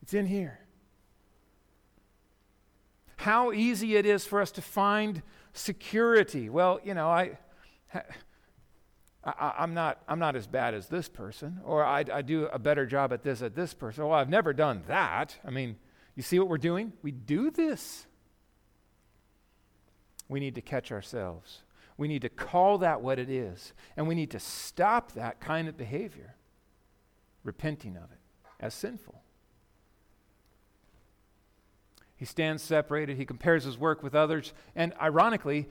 It's 0.00 0.14
in 0.14 0.24
here 0.24 0.62
how 3.22 3.52
easy 3.52 3.94
it 3.96 4.04
is 4.04 4.26
for 4.26 4.40
us 4.40 4.50
to 4.50 4.60
find 4.60 5.22
security. 5.52 6.48
Well, 6.48 6.80
you 6.82 6.92
know, 6.92 7.08
I, 7.08 7.38
I, 9.24 9.54
am 9.58 9.74
not, 9.74 10.02
I'm 10.08 10.18
not 10.18 10.34
as 10.34 10.48
bad 10.48 10.74
as 10.74 10.88
this 10.88 11.08
person, 11.08 11.60
or 11.64 11.84
I, 11.84 12.04
I 12.12 12.22
do 12.22 12.46
a 12.46 12.58
better 12.58 12.84
job 12.84 13.12
at 13.12 13.22
this 13.22 13.40
at 13.40 13.54
this 13.54 13.74
person. 13.74 14.04
Well, 14.04 14.18
I've 14.18 14.28
never 14.28 14.52
done 14.52 14.82
that. 14.88 15.38
I 15.46 15.50
mean, 15.50 15.76
you 16.16 16.22
see 16.24 16.38
what 16.40 16.48
we're 16.48 16.58
doing? 16.58 16.92
We 17.02 17.12
do 17.12 17.52
this. 17.52 18.06
We 20.28 20.40
need 20.40 20.56
to 20.56 20.62
catch 20.62 20.90
ourselves. 20.90 21.60
We 21.96 22.08
need 22.08 22.22
to 22.22 22.28
call 22.28 22.78
that 22.78 23.02
what 23.02 23.18
it 23.18 23.28
is, 23.28 23.72
and 23.96 24.08
we 24.08 24.14
need 24.14 24.30
to 24.30 24.40
stop 24.40 25.12
that 25.12 25.40
kind 25.40 25.68
of 25.68 25.76
behavior, 25.76 26.36
repenting 27.44 27.96
of 27.96 28.10
it 28.10 28.18
as 28.60 28.74
sinful. 28.74 29.22
He 32.16 32.24
stands 32.24 32.62
separated. 32.62 33.16
He 33.16 33.24
compares 33.24 33.64
his 33.64 33.76
work 33.76 34.02
with 34.02 34.14
others. 34.14 34.52
And 34.76 34.94
ironically, 35.02 35.68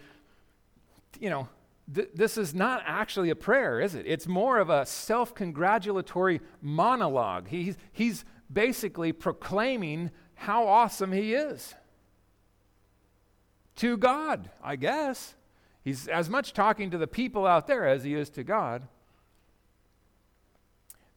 you 1.17 1.29
know, 1.29 1.47
th- 1.95 2.09
this 2.13 2.37
is 2.37 2.53
not 2.53 2.83
actually 2.85 3.29
a 3.29 3.35
prayer, 3.35 3.79
is 3.79 3.95
it? 3.95 4.05
It's 4.05 4.27
more 4.27 4.59
of 4.59 4.69
a 4.69 4.85
self 4.85 5.33
congratulatory 5.33 6.41
monologue. 6.61 7.47
He's, 7.47 7.77
he's 7.93 8.25
basically 8.51 9.13
proclaiming 9.13 10.11
how 10.35 10.67
awesome 10.67 11.13
he 11.13 11.33
is 11.33 11.73
to 13.77 13.95
God, 13.95 14.49
I 14.61 14.75
guess. 14.75 15.35
He's 15.83 16.07
as 16.07 16.29
much 16.29 16.53
talking 16.53 16.91
to 16.91 16.97
the 16.97 17.07
people 17.07 17.45
out 17.45 17.67
there 17.67 17.88
as 17.88 18.03
he 18.03 18.13
is 18.13 18.29
to 18.31 18.43
God. 18.43 18.88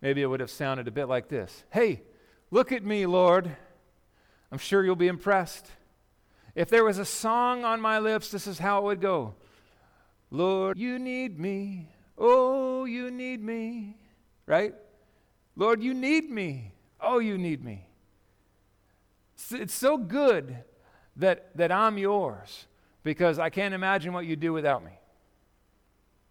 Maybe 0.00 0.22
it 0.22 0.26
would 0.26 0.40
have 0.40 0.50
sounded 0.50 0.88
a 0.88 0.90
bit 0.90 1.06
like 1.06 1.28
this 1.28 1.64
Hey, 1.70 2.02
look 2.50 2.72
at 2.72 2.84
me, 2.84 3.06
Lord. 3.06 3.56
I'm 4.50 4.58
sure 4.58 4.84
you'll 4.84 4.96
be 4.96 5.08
impressed. 5.08 5.66
If 6.54 6.70
there 6.70 6.84
was 6.84 6.98
a 6.98 7.04
song 7.04 7.64
on 7.64 7.80
my 7.80 7.98
lips, 7.98 8.30
this 8.30 8.46
is 8.46 8.58
how 8.58 8.78
it 8.78 8.84
would 8.84 9.00
go 9.00 9.34
Lord, 10.30 10.78
you 10.78 10.98
need 10.98 11.38
me. 11.38 11.90
Oh, 12.16 12.84
you 12.84 13.10
need 13.10 13.42
me. 13.42 13.96
Right? 14.46 14.74
Lord, 15.56 15.82
you 15.82 15.94
need 15.94 16.30
me. 16.30 16.72
Oh, 17.00 17.18
you 17.18 17.38
need 17.38 17.64
me. 17.64 17.86
It's 19.50 19.74
so 19.74 19.96
good 19.96 20.56
that, 21.16 21.56
that 21.56 21.70
I'm 21.70 21.98
yours 21.98 22.66
because 23.04 23.38
I 23.38 23.50
can't 23.50 23.74
imagine 23.74 24.12
what 24.12 24.26
you'd 24.26 24.40
do 24.40 24.52
without 24.52 24.84
me. 24.84 24.90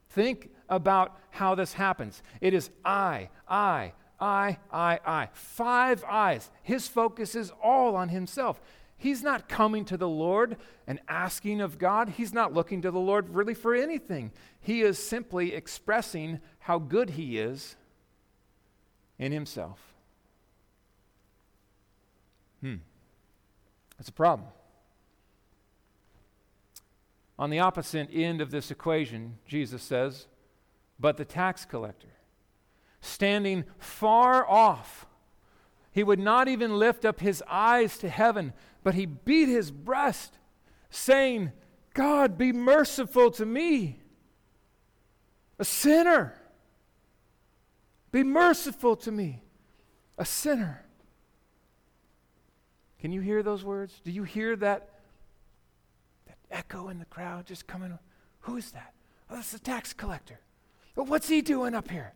Think 0.10 0.50
about 0.68 1.18
how 1.30 1.56
this 1.56 1.74
happens. 1.74 2.22
It 2.42 2.54
is 2.54 2.70
I, 2.84 3.30
I, 3.48 3.94
I, 4.20 4.58
I, 4.72 5.00
I. 5.06 5.30
Five 5.34 6.04
eyes. 6.04 6.52
His 6.62 6.88
focus 6.88 7.36
is 7.36 7.52
all 7.64 7.96
on 7.96 8.10
himself. 8.10 8.60
He's 8.98 9.24
not 9.24 9.50
coming 9.50 9.86
to 9.86 9.98
the 9.98 10.08
Lord 10.08 10.58
and 10.88 11.00
asking 11.08 11.62
of 11.62 11.78
God. 11.78 12.10
He's 12.10 12.34
not 12.34 12.54
looking 12.54 12.82
to 12.84 12.92
the 12.92 13.00
Lord 13.00 13.30
really 13.30 13.54
for 13.54 13.74
anything. 13.76 14.32
He 14.62 14.82
is 14.82 14.98
simply 14.98 15.54
expressing 15.54 16.40
how 16.60 16.80
good 16.80 17.12
he 17.12 17.38
is 17.38 17.76
in 19.20 19.32
himself. 19.32 19.80
Hmm. 22.62 22.76
That's 23.98 24.10
a 24.10 24.14
problem. 24.14 24.48
On 27.44 27.50
the 27.50 27.60
opposite 27.60 28.08
end 28.14 28.40
of 28.40 28.52
this 28.52 28.72
equation, 28.72 29.38
Jesus 29.46 29.84
says, 29.84 30.28
but 30.98 31.18
the 31.18 31.26
tax 31.26 31.66
collector, 31.66 32.14
standing 33.02 33.66
far 33.78 34.50
off, 34.50 35.06
he 35.92 36.06
would 36.06 36.20
not 36.20 36.48
even 36.48 36.80
lift 36.80 37.04
up 37.04 37.20
his 37.20 37.44
eyes 37.50 37.98
to 37.98 38.08
heaven, 38.08 38.54
but 38.82 38.96
he 38.96 39.06
beat 39.06 39.50
his 39.50 39.72
breast, 39.72 40.38
saying, 40.90 41.52
God, 41.94 42.38
be 42.38 42.54
merciful 42.54 43.30
to 43.32 43.46
me, 43.46 44.00
a 45.60 45.66
sinner. 45.66 46.40
Be 48.14 48.24
merciful 48.24 48.96
to 48.96 49.12
me, 49.12 49.44
a 50.18 50.24
sinner. 50.24 50.86
Can 53.00 53.12
you 53.12 53.20
hear 53.20 53.44
those 53.44 53.66
words? 53.66 54.00
Do 54.02 54.12
you 54.14 54.24
hear 54.24 54.56
that, 54.56 54.92
echo 56.54 56.90
in 56.90 57.00
the 57.00 57.06
crowd 57.06 57.46
just 57.46 57.68
coming? 57.68 57.98
Who 58.42 58.58
is 58.58 58.72
that? 58.72 58.94
Oh, 59.30 59.36
that's 59.36 59.52
the 59.52 59.60
tax 59.60 59.94
collector. 59.94 60.40
But 60.96 61.08
what's 61.08 61.28
he 61.28 61.42
doing 61.42 61.74
up 61.74 61.90
here? 61.90 62.14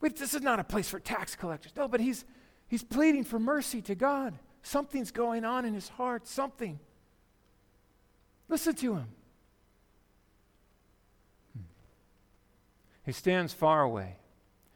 Wait, 0.00 0.16
this 0.16 0.34
is 0.34 0.42
not 0.42 0.58
a 0.58 0.64
place 0.64 0.88
for 0.88 1.00
tax 1.00 1.34
collectors. 1.34 1.72
No, 1.76 1.88
but 1.88 2.00
he's, 2.00 2.24
he's 2.68 2.82
pleading 2.82 3.24
for 3.24 3.38
mercy 3.38 3.80
to 3.82 3.94
God. 3.94 4.34
Something's 4.62 5.10
going 5.10 5.44
on 5.44 5.64
in 5.64 5.74
his 5.74 5.88
heart, 5.88 6.26
something. 6.26 6.78
Listen 8.48 8.74
to 8.74 8.94
him. 8.94 9.06
Hmm. 11.56 11.62
He 13.06 13.12
stands 13.12 13.52
far 13.52 13.82
away. 13.82 14.16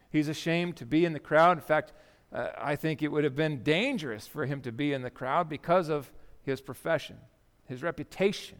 He's 0.09 0.29
ashamed 0.29 0.77
to 0.77 0.85
be 0.85 1.05
in 1.05 1.13
the 1.13 1.19
crowd. 1.19 1.57
In 1.57 1.63
fact, 1.63 1.93
uh, 2.33 2.49
I 2.57 2.75
think 2.75 3.01
it 3.01 3.09
would 3.09 3.23
have 3.23 3.35
been 3.35 3.63
dangerous 3.63 4.27
for 4.27 4.45
him 4.45 4.61
to 4.61 4.71
be 4.71 4.93
in 4.93 5.01
the 5.01 5.09
crowd 5.09 5.47
because 5.49 5.89
of 5.89 6.11
his 6.41 6.61
profession, 6.61 7.17
his 7.67 7.83
reputation. 7.83 8.57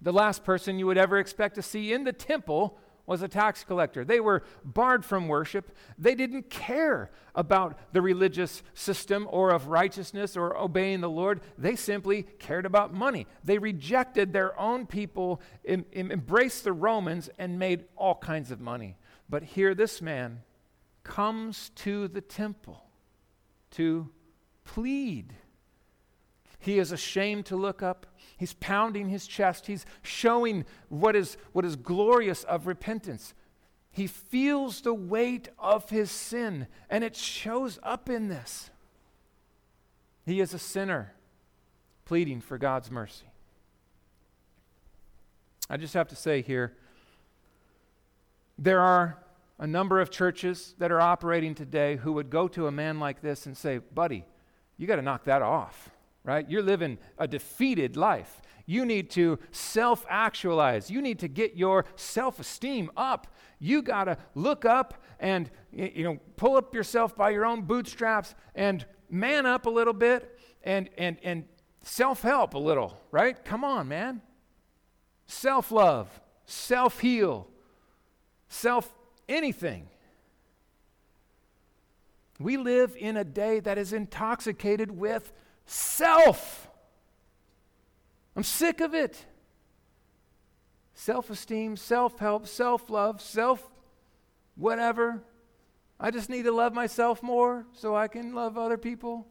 The 0.00 0.12
last 0.12 0.44
person 0.44 0.78
you 0.78 0.86
would 0.86 0.98
ever 0.98 1.18
expect 1.18 1.56
to 1.56 1.62
see 1.62 1.92
in 1.92 2.04
the 2.04 2.12
temple 2.12 2.78
was 3.08 3.22
a 3.22 3.28
tax 3.28 3.64
collector. 3.64 4.04
They 4.04 4.20
were 4.20 4.42
barred 4.62 5.02
from 5.02 5.28
worship. 5.28 5.74
They 5.96 6.14
didn't 6.14 6.50
care 6.50 7.10
about 7.34 7.78
the 7.94 8.02
religious 8.02 8.62
system 8.74 9.26
or 9.30 9.50
of 9.50 9.68
righteousness 9.68 10.36
or 10.36 10.56
obeying 10.56 11.00
the 11.00 11.08
Lord. 11.08 11.40
They 11.56 11.74
simply 11.74 12.24
cared 12.38 12.66
about 12.66 12.92
money. 12.92 13.26
They 13.42 13.56
rejected 13.56 14.32
their 14.32 14.58
own 14.60 14.86
people, 14.86 15.40
em- 15.64 15.86
em- 15.94 16.12
embraced 16.12 16.64
the 16.64 16.74
Romans, 16.74 17.30
and 17.38 17.58
made 17.58 17.86
all 17.96 18.14
kinds 18.14 18.50
of 18.50 18.60
money. 18.60 18.98
But 19.26 19.42
here, 19.42 19.74
this 19.74 20.02
man 20.02 20.42
comes 21.02 21.70
to 21.76 22.08
the 22.08 22.20
temple 22.20 22.84
to 23.70 24.10
plead. 24.64 25.32
He 26.58 26.78
is 26.78 26.92
ashamed 26.92 27.46
to 27.46 27.56
look 27.56 27.82
up. 27.82 28.06
He's 28.36 28.54
pounding 28.54 29.08
his 29.08 29.26
chest. 29.26 29.66
He's 29.66 29.86
showing 30.02 30.64
what 30.88 31.14
is, 31.14 31.36
what 31.52 31.64
is 31.64 31.76
glorious 31.76 32.44
of 32.44 32.66
repentance. 32.66 33.34
He 33.90 34.06
feels 34.06 34.80
the 34.80 34.94
weight 34.94 35.48
of 35.58 35.90
his 35.90 36.10
sin, 36.10 36.66
and 36.90 37.04
it 37.04 37.16
shows 37.16 37.78
up 37.82 38.08
in 38.08 38.28
this. 38.28 38.70
He 40.26 40.40
is 40.40 40.52
a 40.52 40.58
sinner 40.58 41.14
pleading 42.04 42.40
for 42.40 42.58
God's 42.58 42.90
mercy. 42.90 43.26
I 45.70 45.76
just 45.76 45.94
have 45.94 46.08
to 46.08 46.16
say 46.16 46.42
here 46.42 46.74
there 48.56 48.80
are 48.80 49.18
a 49.58 49.66
number 49.66 50.00
of 50.00 50.10
churches 50.10 50.74
that 50.78 50.90
are 50.90 51.00
operating 51.00 51.54
today 51.54 51.96
who 51.96 52.12
would 52.12 52.30
go 52.30 52.48
to 52.48 52.66
a 52.66 52.72
man 52.72 52.98
like 52.98 53.20
this 53.20 53.46
and 53.46 53.56
say, 53.56 53.78
Buddy, 53.78 54.24
you 54.76 54.86
got 54.86 54.96
to 54.96 55.02
knock 55.02 55.24
that 55.24 55.42
off 55.42 55.90
right? 56.28 56.48
You're 56.50 56.62
living 56.62 56.98
a 57.16 57.26
defeated 57.26 57.96
life. 57.96 58.42
You 58.66 58.84
need 58.84 59.08
to 59.12 59.38
self 59.50 60.04
actualize. 60.10 60.90
You 60.90 61.00
need 61.00 61.20
to 61.20 61.28
get 61.28 61.56
your 61.56 61.86
self 61.96 62.38
esteem 62.38 62.90
up. 62.98 63.28
You 63.58 63.80
got 63.80 64.04
to 64.04 64.18
look 64.34 64.66
up 64.66 65.02
and, 65.18 65.50
you 65.72 66.04
know, 66.04 66.18
pull 66.36 66.58
up 66.58 66.74
yourself 66.74 67.16
by 67.16 67.30
your 67.30 67.46
own 67.46 67.62
bootstraps 67.62 68.34
and 68.54 68.84
man 69.08 69.46
up 69.46 69.64
a 69.64 69.70
little 69.70 69.94
bit 69.94 70.38
and, 70.62 70.90
and, 70.98 71.16
and 71.22 71.44
self 71.82 72.20
help 72.20 72.52
a 72.52 72.58
little, 72.58 73.00
right? 73.10 73.42
Come 73.42 73.64
on, 73.64 73.88
man. 73.88 74.20
Self 75.26 75.72
love, 75.72 76.20
self 76.44 77.00
heal, 77.00 77.48
self 78.50 78.94
anything. 79.30 79.88
We 82.38 82.58
live 82.58 82.94
in 82.98 83.16
a 83.16 83.24
day 83.24 83.60
that 83.60 83.78
is 83.78 83.94
intoxicated 83.94 84.90
with 84.90 85.32
self. 85.68 86.68
I'm 88.34 88.42
sick 88.42 88.80
of 88.80 88.94
it. 88.94 89.24
Self 90.94 91.30
esteem, 91.30 91.76
self 91.76 92.18
help, 92.18 92.46
self 92.46 92.90
love, 92.90 93.20
self 93.20 93.70
whatever. 94.56 95.22
I 96.00 96.10
just 96.10 96.28
need 96.30 96.42
to 96.44 96.52
love 96.52 96.74
myself 96.74 97.22
more 97.22 97.66
so 97.72 97.94
I 97.94 98.08
can 98.08 98.34
love 98.34 98.56
other 98.56 98.78
people. 98.78 99.26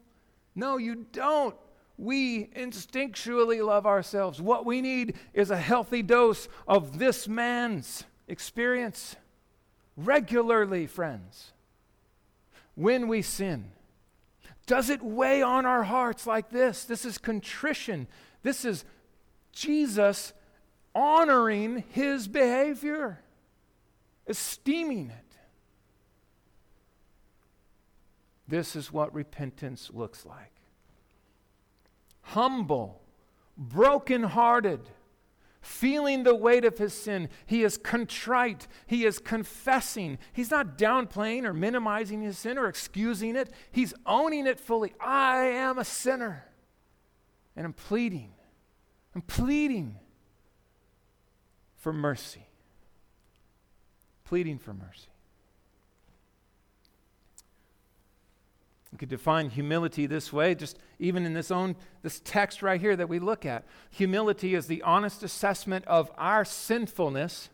No, 0.54 0.76
you 0.76 1.06
don't. 1.12 1.54
We 1.96 2.46
instinctually 2.46 3.64
love 3.64 3.86
ourselves. 3.86 4.40
What 4.40 4.64
we 4.64 4.80
need 4.80 5.16
is 5.34 5.50
a 5.50 5.56
healthy 5.56 6.02
dose 6.02 6.48
of 6.66 6.98
this 6.98 7.26
man's 7.26 8.04
experience 8.28 9.16
regularly, 9.96 10.86
friends. 10.86 11.52
When 12.74 13.08
we 13.08 13.22
sin, 13.22 13.72
does 14.68 14.90
it 14.90 15.02
weigh 15.02 15.42
on 15.42 15.66
our 15.66 15.82
hearts 15.82 16.26
like 16.26 16.50
this? 16.50 16.84
This 16.84 17.04
is 17.04 17.18
contrition. 17.18 18.06
This 18.42 18.64
is 18.64 18.84
Jesus 19.50 20.34
honoring 20.94 21.84
his 21.88 22.28
behavior, 22.28 23.18
esteeming 24.26 25.10
it. 25.10 25.36
This 28.46 28.76
is 28.76 28.92
what 28.92 29.12
repentance 29.14 29.90
looks 29.92 30.24
like 30.24 30.52
humble, 32.20 33.00
broken-hearted 33.56 34.80
feeling 35.68 36.22
the 36.22 36.34
weight 36.34 36.64
of 36.64 36.78
his 36.78 36.94
sin. 36.94 37.28
He 37.46 37.62
is 37.62 37.76
contrite. 37.76 38.66
He 38.86 39.04
is 39.04 39.18
confessing. 39.18 40.18
He's 40.32 40.50
not 40.50 40.78
downplaying 40.78 41.44
or 41.44 41.52
minimizing 41.52 42.22
his 42.22 42.38
sin 42.38 42.58
or 42.58 42.66
excusing 42.66 43.36
it. 43.36 43.50
He's 43.70 43.92
owning 44.06 44.46
it 44.46 44.58
fully. 44.58 44.94
I 44.98 45.44
am 45.44 45.78
a 45.78 45.84
sinner. 45.84 46.44
And 47.54 47.66
I'm 47.66 47.74
pleading. 47.74 48.32
I'm 49.14 49.22
pleading 49.22 49.96
for 51.76 51.92
mercy. 51.92 52.46
Pleading 54.24 54.58
for 54.58 54.72
mercy. 54.72 55.08
We 58.92 58.98
could 58.98 59.08
define 59.08 59.50
humility 59.50 60.06
this 60.06 60.32
way, 60.32 60.54
just 60.54 60.78
even 60.98 61.26
in 61.26 61.34
this 61.34 61.50
own 61.50 61.76
this 62.02 62.20
text 62.20 62.62
right 62.62 62.80
here 62.80 62.96
that 62.96 63.08
we 63.08 63.18
look 63.18 63.44
at. 63.44 63.64
Humility 63.90 64.54
is 64.54 64.66
the 64.66 64.82
honest 64.82 65.22
assessment 65.22 65.84
of 65.86 66.10
our 66.16 66.44
sinfulness 66.44 67.50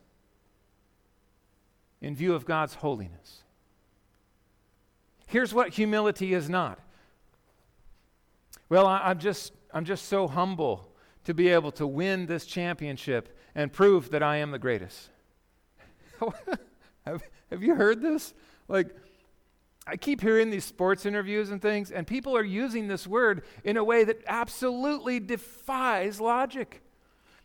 in 2.01 2.15
view 2.15 2.35
of 2.35 2.45
God's 2.45 2.75
holiness. 2.75 3.43
Here's 5.27 5.53
what 5.53 5.71
humility 5.71 6.35
is 6.35 6.49
not. 6.49 6.79
Well, 8.69 8.87
I, 8.87 9.11
am 9.11 9.19
just 9.19 9.53
I'm 9.73 9.85
just 9.85 10.07
so 10.07 10.29
humble 10.29 10.93
to 11.25 11.35
be 11.35 11.49
able 11.49 11.73
to 11.73 11.87
win 11.87 12.27
this 12.27 12.47
championship 12.47 13.37
and 13.55 13.73
prove 13.73 14.11
that 14.11 14.23
I 14.23 14.37
am 14.37 14.53
the 14.53 14.59
greatest. 14.59 15.09
have, 17.05 17.23
have 17.51 17.63
you 17.63 17.75
heard 17.75 18.01
this? 18.01 18.35
Like 18.69 18.95
I 19.87 19.97
keep 19.97 20.21
hearing 20.21 20.51
these 20.51 20.65
sports 20.65 21.05
interviews 21.05 21.51
and 21.51 21.61
things, 21.61 21.91
and 21.91 22.07
people 22.07 22.37
are 22.37 22.45
using 22.45 22.89
this 22.89 23.07
word 23.07 23.43
in 23.65 23.77
a 23.77 23.85
way 23.85 24.05
that 24.05 24.23
absolutely 24.27 25.21
defies 25.21 26.21
logic. 26.21 26.83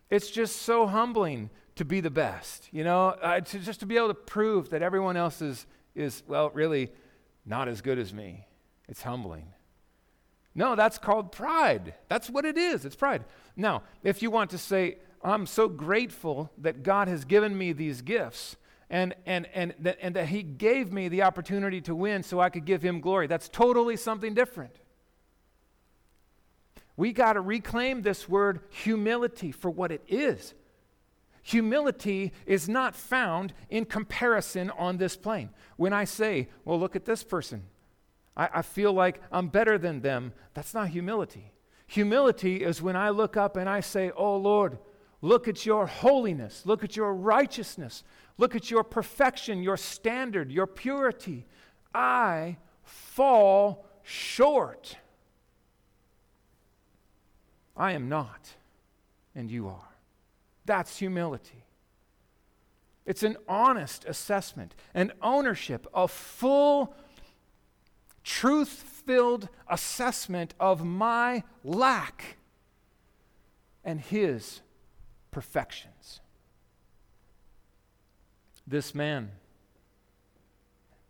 It's 0.10 0.32
just 0.32 0.62
so 0.62 0.88
humbling 0.88 1.50
to 1.76 1.86
be 1.86 2.00
the 2.02 2.10
best, 2.10 2.70
you 2.72 2.84
know, 2.84 3.10
uh, 3.10 3.42
to 3.42 3.60
just 3.60 3.82
to 3.82 3.86
be 3.86 3.98
able 3.98 4.08
to 4.10 4.14
prove 4.14 4.70
that 4.70 4.82
everyone 4.82 5.18
else 5.18 5.42
is, 5.42 5.66
is, 5.96 6.24
well, 6.28 6.50
really 6.52 6.92
not 7.46 7.68
as 7.68 7.82
good 7.82 8.00
as 8.00 8.14
me. 8.14 8.48
It's 8.88 9.02
humbling. 9.02 9.54
No, 10.56 10.76
that's 10.76 10.98
called 10.98 11.32
pride. 11.32 11.94
That's 12.08 12.30
what 12.30 12.44
it 12.46 12.58
is. 12.58 12.86
It's 12.86 12.96
pride. 12.96 13.24
Now, 13.56 13.84
if 14.04 14.22
you 14.22 14.32
want 14.32 14.50
to 14.52 14.58
say, 14.58 14.98
I'm 15.24 15.46
so 15.46 15.68
grateful 15.68 16.52
that 16.58 16.84
God 16.84 17.08
has 17.08 17.26
given 17.26 17.58
me 17.58 17.72
these 17.72 18.02
gifts, 18.02 18.56
and, 18.90 19.16
and, 19.26 19.48
and, 19.54 19.74
that, 19.80 19.98
and 20.02 20.16
that 20.16 20.28
He 20.28 20.44
gave 20.44 20.92
me 20.92 21.08
the 21.08 21.24
opportunity 21.24 21.82
to 21.82 21.96
win 21.96 22.24
so 22.24 22.40
I 22.40 22.50
could 22.50 22.66
give 22.66 22.82
Him 22.82 23.02
glory. 23.02 23.28
That's 23.28 23.50
totally 23.50 23.96
something 23.96 24.34
different. 24.34 24.76
We 26.98 27.14
got 27.14 27.34
to 27.34 27.42
reclaim 27.42 28.02
this 28.02 28.28
word 28.28 28.60
humility 28.70 29.52
for 29.52 29.70
what 29.70 29.92
it 29.92 30.04
is. 30.08 30.54
Humility 31.44 32.34
is 32.46 32.68
not 32.68 32.94
found 32.96 33.54
in 33.70 33.86
comparison 33.86 34.70
on 34.72 34.98
this 34.98 35.16
plane. 35.16 35.50
When 35.78 35.94
I 35.94 36.04
say, 36.04 36.50
well, 36.66 36.80
look 36.80 36.96
at 36.96 37.06
this 37.06 37.24
person, 37.24 37.64
I, 38.36 38.50
I 38.56 38.62
feel 38.62 38.92
like 38.92 39.22
I'm 39.32 39.48
better 39.48 39.78
than 39.78 40.02
them, 40.02 40.34
that's 40.54 40.74
not 40.74 40.90
humility. 40.90 41.54
Humility 41.88 42.64
is 42.64 42.82
when 42.82 42.96
I 42.96 43.10
look 43.10 43.38
up 43.38 43.56
and 43.56 43.70
I 43.70 43.80
say, 43.80 44.12
oh, 44.16 44.36
Lord, 44.38 44.78
look 45.22 45.48
at 45.48 45.66
your 45.66 45.88
holiness, 45.88 46.64
look 46.66 46.84
at 46.84 46.96
your 46.96 47.14
righteousness, 47.14 48.04
Look 48.40 48.56
at 48.56 48.72
your 48.72 48.86
perfection, 48.86 49.62
your 49.62 49.76
standard, 49.76 50.50
your 50.50 50.66
purity. 50.66 51.46
I 51.94 52.56
fall 52.84 53.86
short. 54.02 54.96
I 57.76 57.92
am 57.92 58.08
not, 58.08 58.56
and 59.36 59.52
you 59.52 59.68
are. 59.68 59.90
That's 60.66 60.98
humility. 60.98 61.66
It's 63.06 63.24
an 63.24 63.36
honest 63.46 64.06
assessment, 64.06 64.74
an 64.94 65.12
ownership, 65.22 65.86
a 65.94 66.08
full, 66.08 66.96
truth 68.24 68.70
filled 69.06 69.50
assessment 69.68 70.54
of 70.62 70.86
my 70.86 71.44
lack 71.66 72.38
and 73.84 74.00
His 74.00 74.62
perfections 75.30 76.22
this 78.70 78.94
man, 78.94 79.32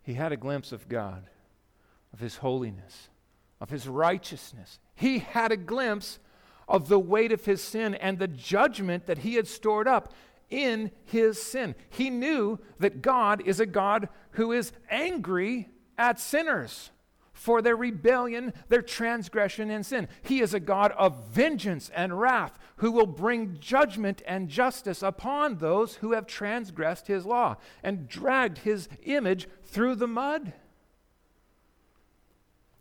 he 0.02 0.14
had 0.14 0.32
a 0.32 0.38
glimpse 0.38 0.72
of 0.72 0.88
God, 0.88 1.24
of 2.14 2.20
his 2.20 2.38
holiness, 2.38 3.10
of 3.60 3.70
his 3.70 3.88
righteousness. 3.88 4.80
He 4.96 5.20
had 5.20 5.52
a 5.52 5.58
glimpse 5.58 6.20
of 6.68 6.88
the 6.88 7.00
weight 7.00 7.32
of 7.32 7.46
his 7.46 7.62
sin 7.62 7.96
and 7.96 8.18
the 8.18 8.28
judgment 8.28 9.06
that 9.08 9.20
he 9.20 9.36
had 9.36 9.48
stored 9.48 9.88
up 9.88 10.14
in 10.50 10.92
his 11.06 11.42
sin. 11.42 11.76
He 11.90 12.10
knew 12.10 12.60
that 12.80 13.02
God 13.02 13.42
is 13.46 13.60
a 13.60 13.66
God 13.66 14.10
who 14.32 14.52
is 14.52 14.72
angry 14.90 15.70
at 15.98 16.20
sinners 16.20 16.92
for 17.40 17.62
their 17.62 17.78
rebellion, 17.78 18.52
their 18.68 18.82
transgression, 18.82 19.70
and 19.70 19.86
sin. 19.86 20.10
He 20.22 20.42
is 20.42 20.54
a 20.54 20.60
God 20.60 20.92
of 20.98 21.30
vengeance 21.30 21.90
and 21.96 22.20
wrath 22.20 22.60
who 22.76 22.92
will 22.92 23.06
bring 23.06 23.58
judgment 23.62 24.22
and 24.28 24.50
justice 24.50 25.02
upon 25.02 25.56
those 25.56 25.96
who 25.96 26.12
have 26.12 26.28
transgressed 26.28 27.08
his 27.08 27.26
law 27.26 27.56
and 27.82 28.10
dragged 28.10 28.58
his 28.58 28.90
image 29.04 29.48
through 29.64 29.96
the 29.96 30.08
mud. 30.08 30.52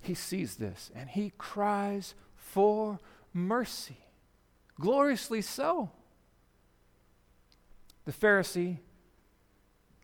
He 0.01 0.15
sees 0.15 0.57
this 0.57 0.91
and 0.93 1.09
he 1.09 1.33
cries 1.39 2.17
for 2.35 2.99
mercy, 3.33 3.99
gloriously 4.81 5.41
so. 5.41 5.93
The 8.07 8.13
Pharisee 8.13 8.79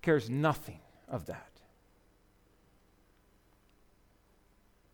cares 0.00 0.30
nothing 0.30 0.78
of 1.08 1.26
that. 1.26 1.53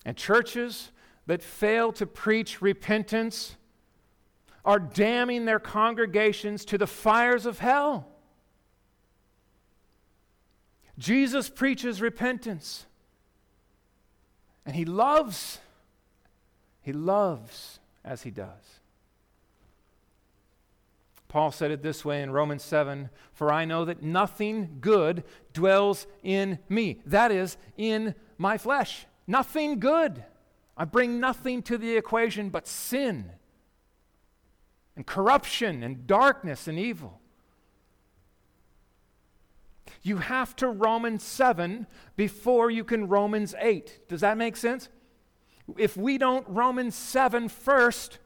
And 0.05 0.17
churches 0.17 0.91
that 1.27 1.43
fail 1.43 1.93
to 1.93 2.07
preach 2.07 2.63
repentance 2.63 3.57
are 4.65 4.79
damning 4.79 5.45
their 5.45 5.59
congregations 5.59 6.65
to 6.67 6.79
the 6.79 6.87
fires 6.87 7.47
of 7.47 7.59
hell. 7.59 8.07
Jesus 10.99 11.49
preaches 11.49 12.03
repentance. 12.03 12.87
And 14.67 14.77
he 14.77 14.85
loves, 14.85 15.59
he 16.83 16.93
loves 16.93 17.81
as 18.05 18.23
he 18.23 18.31
does. 18.31 18.81
Paul 21.29 21.53
said 21.53 21.71
it 21.71 21.83
this 21.83 22.05
way 22.05 22.23
in 22.23 22.33
Romans 22.33 22.63
7 22.63 23.09
For 23.33 23.53
I 23.53 23.65
know 23.65 23.85
that 23.85 24.03
nothing 24.03 24.79
good 24.81 25.23
dwells 25.53 26.07
in 26.23 26.59
me, 26.69 27.01
that 27.07 27.31
is, 27.31 27.57
in 27.77 28.15
my 28.37 28.59
flesh. 28.59 29.07
Nothing 29.31 29.79
good. 29.79 30.25
I 30.77 30.85
bring 30.85 31.21
nothing 31.21 31.63
to 31.63 31.79
the 31.79 31.97
equation 31.97 32.49
but 32.49 32.67
sin 32.67 33.31
and 34.97 35.07
corruption 35.07 35.85
and 35.85 36.05
darkness 36.05 36.67
and 36.67 36.77
evil. 36.77 37.21
You 40.03 40.17
have 40.17 40.57
to 40.57 40.69
Romans 40.69 41.23
7 41.23 41.87
before 42.17 42.73
you 42.73 42.83
can 42.83 43.07
Romans 43.07 43.55
8. 43.61 44.09
Does 44.09 44.23
that 44.23 44.37
make 44.37 44.57
sense? 44.57 44.89
If 45.79 45.97
we 45.97 46.19
don't 46.19 46.45
Romans 46.49 46.97
7 46.97 47.49
first, 47.49 48.19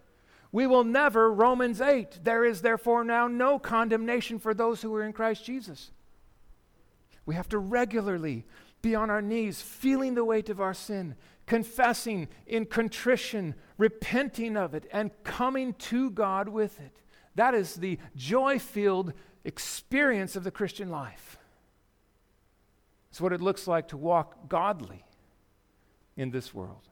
we 0.53 0.67
will 0.67 0.85
never 0.85 1.31
Romans 1.31 1.83
8. 1.83 2.21
There 2.25 2.47
is 2.47 2.63
therefore 2.63 3.05
now 3.05 3.29
no 3.29 3.59
condemnation 3.59 4.39
for 4.39 4.55
those 4.55 4.81
who 4.81 4.95
are 4.95 5.05
in 5.05 5.13
Christ 5.13 5.45
Jesus. 5.45 5.91
We 7.27 7.35
have 7.35 7.49
to 7.51 7.59
regularly 7.59 8.47
be 8.85 8.95
on 8.95 9.09
our 9.09 9.23
knees, 9.23 9.63
feeling 9.63 10.15
the 10.15 10.25
weight 10.25 10.51
of 10.51 10.61
our 10.61 10.75
sin, 10.75 11.17
confessing 11.47 12.29
in 12.47 12.67
contrition, 12.67 13.55
repenting 13.79 14.59
of 14.59 14.75
it, 14.75 14.87
and 14.93 15.11
coming 15.25 15.73
to 15.73 16.11
God 16.11 16.51
with 16.51 16.79
it. 16.79 17.01
That 17.35 17.55
is 17.55 17.77
the 17.77 17.99
joy 18.15 18.59
filled 18.59 19.15
experience 19.43 20.37
of 20.37 20.45
the 20.45 20.51
Christian 20.51 20.91
life. 20.91 21.39
It's 23.11 23.23
what 23.23 23.33
it 23.33 23.41
looks 23.41 23.67
like 23.67 23.89
to 23.89 23.97
walk 23.97 24.51
godly 24.51 25.03
in 26.15 26.31
this 26.31 26.53
world. 26.53 26.87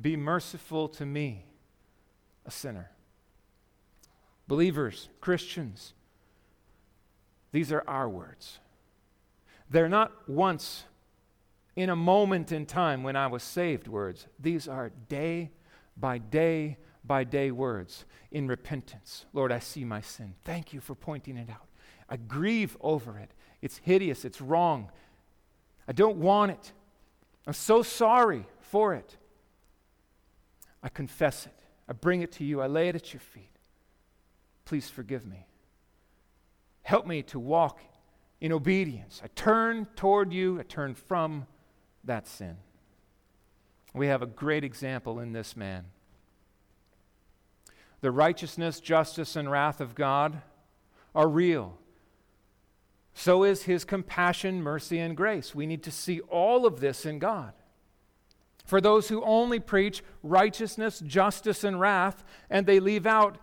Be 0.00 0.16
merciful 0.16 0.88
to 0.90 1.04
me, 1.04 1.44
a 2.46 2.52
sinner. 2.52 2.92
Believers, 4.46 5.08
Christians, 5.20 5.92
these 7.50 7.72
are 7.72 7.82
our 7.88 8.08
words. 8.08 8.60
They're 9.70 9.88
not 9.88 10.28
once 10.28 10.84
in 11.76 11.88
a 11.88 11.96
moment 11.96 12.50
in 12.52 12.66
time 12.66 13.02
when 13.02 13.16
I 13.16 13.28
was 13.28 13.42
saved 13.42 13.86
words. 13.86 14.26
These 14.38 14.66
are 14.66 14.90
day 15.08 15.52
by 15.96 16.18
day 16.18 16.76
by 17.04 17.24
day 17.24 17.50
words 17.50 18.04
in 18.30 18.48
repentance. 18.48 19.24
Lord, 19.32 19.52
I 19.52 19.60
see 19.60 19.84
my 19.84 20.00
sin. 20.00 20.34
Thank 20.44 20.72
you 20.72 20.80
for 20.80 20.94
pointing 20.94 21.36
it 21.36 21.48
out. 21.48 21.66
I 22.08 22.16
grieve 22.16 22.76
over 22.80 23.18
it. 23.18 23.30
It's 23.62 23.78
hideous. 23.78 24.24
It's 24.24 24.40
wrong. 24.40 24.90
I 25.86 25.92
don't 25.92 26.16
want 26.16 26.50
it. 26.50 26.72
I'm 27.46 27.52
so 27.52 27.82
sorry 27.82 28.46
for 28.60 28.94
it. 28.94 29.16
I 30.82 30.88
confess 30.88 31.46
it. 31.46 31.54
I 31.88 31.92
bring 31.92 32.22
it 32.22 32.32
to 32.32 32.44
you. 32.44 32.60
I 32.60 32.66
lay 32.66 32.88
it 32.88 32.96
at 32.96 33.12
your 33.12 33.20
feet. 33.20 33.56
Please 34.64 34.88
forgive 34.88 35.26
me. 35.26 35.46
Help 36.82 37.06
me 37.06 37.22
to 37.24 37.38
walk 37.38 37.80
in 38.40 38.52
obedience. 38.52 39.20
I 39.22 39.28
turn 39.34 39.86
toward 39.96 40.32
you, 40.32 40.58
I 40.58 40.62
turn 40.62 40.94
from 40.94 41.46
that 42.04 42.26
sin. 42.26 42.56
We 43.94 44.06
have 44.06 44.22
a 44.22 44.26
great 44.26 44.64
example 44.64 45.18
in 45.18 45.32
this 45.32 45.56
man. 45.56 45.86
The 48.00 48.10
righteousness, 48.10 48.80
justice, 48.80 49.36
and 49.36 49.50
wrath 49.50 49.80
of 49.80 49.94
God 49.94 50.40
are 51.14 51.28
real. 51.28 51.76
So 53.12 53.44
is 53.44 53.64
his 53.64 53.84
compassion, 53.84 54.62
mercy, 54.62 54.98
and 54.98 55.16
grace. 55.16 55.54
We 55.54 55.66
need 55.66 55.82
to 55.82 55.90
see 55.90 56.20
all 56.20 56.64
of 56.64 56.80
this 56.80 57.04
in 57.04 57.18
God. 57.18 57.52
For 58.64 58.80
those 58.80 59.08
who 59.08 59.22
only 59.24 59.58
preach 59.58 60.02
righteousness, 60.22 61.02
justice, 61.04 61.64
and 61.64 61.80
wrath, 61.80 62.24
and 62.48 62.64
they 62.64 62.80
leave 62.80 63.06
out 63.06 63.36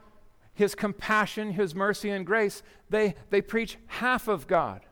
his 0.53 0.73
compassion, 0.73 1.51
his 1.51 1.75
mercy, 1.75 2.09
and 2.09 2.25
grace, 2.25 2.63
they, 2.89 3.13
they 3.29 3.41
preach 3.41 3.77
half 3.87 4.27
of 4.27 4.47
God. 4.47 4.86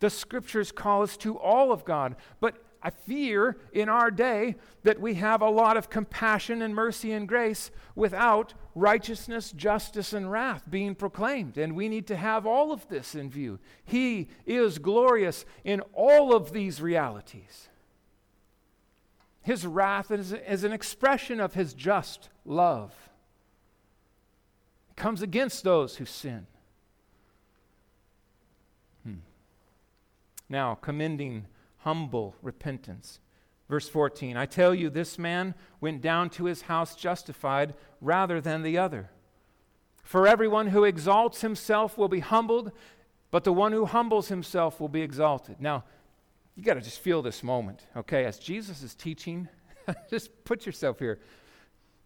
The 0.00 0.10
scriptures 0.10 0.72
call 0.72 1.02
us 1.02 1.16
to 1.18 1.38
all 1.38 1.72
of 1.72 1.84
God, 1.84 2.16
but 2.40 2.56
I 2.82 2.90
fear 2.90 3.56
in 3.72 3.88
our 3.88 4.10
day 4.10 4.54
that 4.84 5.00
we 5.00 5.14
have 5.14 5.42
a 5.42 5.50
lot 5.50 5.76
of 5.76 5.90
compassion 5.90 6.62
and 6.62 6.74
mercy 6.74 7.12
and 7.12 7.26
grace 7.26 7.72
without 7.96 8.54
righteousness, 8.74 9.50
justice, 9.50 10.12
and 10.12 10.30
wrath 10.30 10.62
being 10.70 10.94
proclaimed. 10.94 11.58
And 11.58 11.74
we 11.74 11.88
need 11.88 12.06
to 12.06 12.16
have 12.16 12.46
all 12.46 12.70
of 12.70 12.86
this 12.88 13.16
in 13.16 13.30
view. 13.30 13.58
He 13.84 14.28
is 14.46 14.78
glorious 14.78 15.44
in 15.64 15.80
all 15.92 16.34
of 16.34 16.52
these 16.52 16.80
realities. 16.80 17.68
His 19.42 19.66
wrath 19.66 20.12
is, 20.12 20.32
is 20.32 20.62
an 20.62 20.72
expression 20.72 21.40
of 21.40 21.54
his 21.54 21.74
just 21.74 22.28
love. 22.44 22.94
It 24.90 24.96
comes 24.96 25.22
against 25.22 25.64
those 25.64 25.96
who 25.96 26.04
sin. 26.04 26.46
Now, 30.48 30.74
commending 30.74 31.46
humble 31.78 32.34
repentance. 32.42 33.20
Verse 33.68 33.88
14 33.88 34.36
I 34.36 34.46
tell 34.46 34.74
you, 34.74 34.90
this 34.90 35.18
man 35.18 35.54
went 35.80 36.00
down 36.00 36.30
to 36.30 36.44
his 36.44 36.62
house 36.62 36.96
justified 36.96 37.74
rather 38.00 38.40
than 38.40 38.62
the 38.62 38.78
other. 38.78 39.10
For 40.02 40.26
everyone 40.26 40.68
who 40.68 40.84
exalts 40.84 41.42
himself 41.42 41.98
will 41.98 42.08
be 42.08 42.20
humbled, 42.20 42.72
but 43.30 43.44
the 43.44 43.52
one 43.52 43.72
who 43.72 43.84
humbles 43.84 44.28
himself 44.28 44.80
will 44.80 44.88
be 44.88 45.02
exalted. 45.02 45.60
Now, 45.60 45.84
you 46.56 46.62
got 46.62 46.74
to 46.74 46.80
just 46.80 47.00
feel 47.00 47.20
this 47.20 47.42
moment, 47.42 47.86
okay? 47.94 48.24
As 48.24 48.38
Jesus 48.38 48.82
is 48.82 48.94
teaching, 48.94 49.48
just 50.10 50.44
put 50.44 50.64
yourself 50.64 50.98
here. 50.98 51.20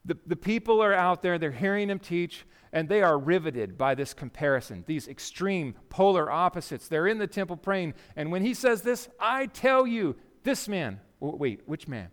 The, 0.05 0.17
the 0.27 0.37
people 0.37 0.83
are 0.83 0.93
out 0.95 1.23
there, 1.23 1.39
they're 1.39 1.53
hearing 1.53 1.89
him 1.89 1.99
teach, 1.99 2.45
and 2.73 2.89
they 2.89 3.03
are 3.03 3.19
riveted 3.19 3.79
by 3.79 3.95
this 3.95 4.15
comparison, 4.15 4.85
these 4.87 5.07
extreme 5.07 5.75
polar 5.91 6.31
opposites. 6.31 6.89
They're 6.89 7.07
in 7.07 7.19
the 7.19 7.27
temple 7.27 7.57
praying, 7.57 7.95
and 8.17 8.33
when 8.33 8.43
he 8.43 8.55
says 8.55 8.83
this, 8.83 9.09
I 9.21 9.47
tell 9.47 9.87
you, 9.87 10.17
this 10.43 10.69
man, 10.69 11.01
wait, 11.21 11.63
which 11.67 11.87
man? 11.87 12.09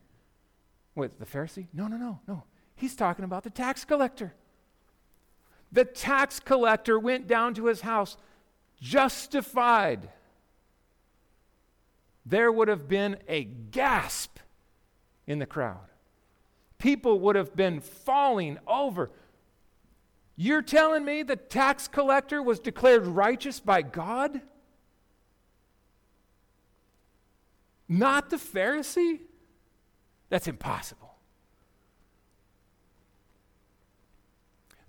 What, 0.93 1.17
the 1.17 1.25
Pharisee? 1.25 1.67
No, 1.73 1.87
no, 1.87 1.97
no, 1.97 2.19
no. 2.27 2.43
He's 2.75 2.95
talking 2.95 3.25
about 3.25 3.43
the 3.43 3.49
tax 3.49 3.85
collector. 3.85 4.33
The 5.71 5.85
tax 5.85 6.39
collector 6.39 6.99
went 6.99 7.27
down 7.27 7.53
to 7.55 7.65
his 7.65 7.81
house 7.81 8.17
justified. 8.81 10.09
There 12.25 12.51
would 12.51 12.67
have 12.67 12.87
been 12.87 13.17
a 13.27 13.43
gasp 13.43 14.39
in 15.27 15.39
the 15.39 15.45
crowd. 15.45 15.88
People 16.79 17.19
would 17.19 17.35
have 17.35 17.55
been 17.55 17.81
falling 17.81 18.57
over. 18.65 19.11
You're 20.35 20.61
telling 20.61 21.03
me 21.03 21.21
the 21.21 21.35
tax 21.35 21.87
collector 21.89 22.41
was 22.41 22.59
declared 22.59 23.05
righteous 23.05 23.59
by 23.59 23.81
God? 23.81 24.41
Not 27.89 28.29
the 28.29 28.37
Pharisee? 28.37 29.19
That's 30.29 30.47
impossible. 30.47 31.15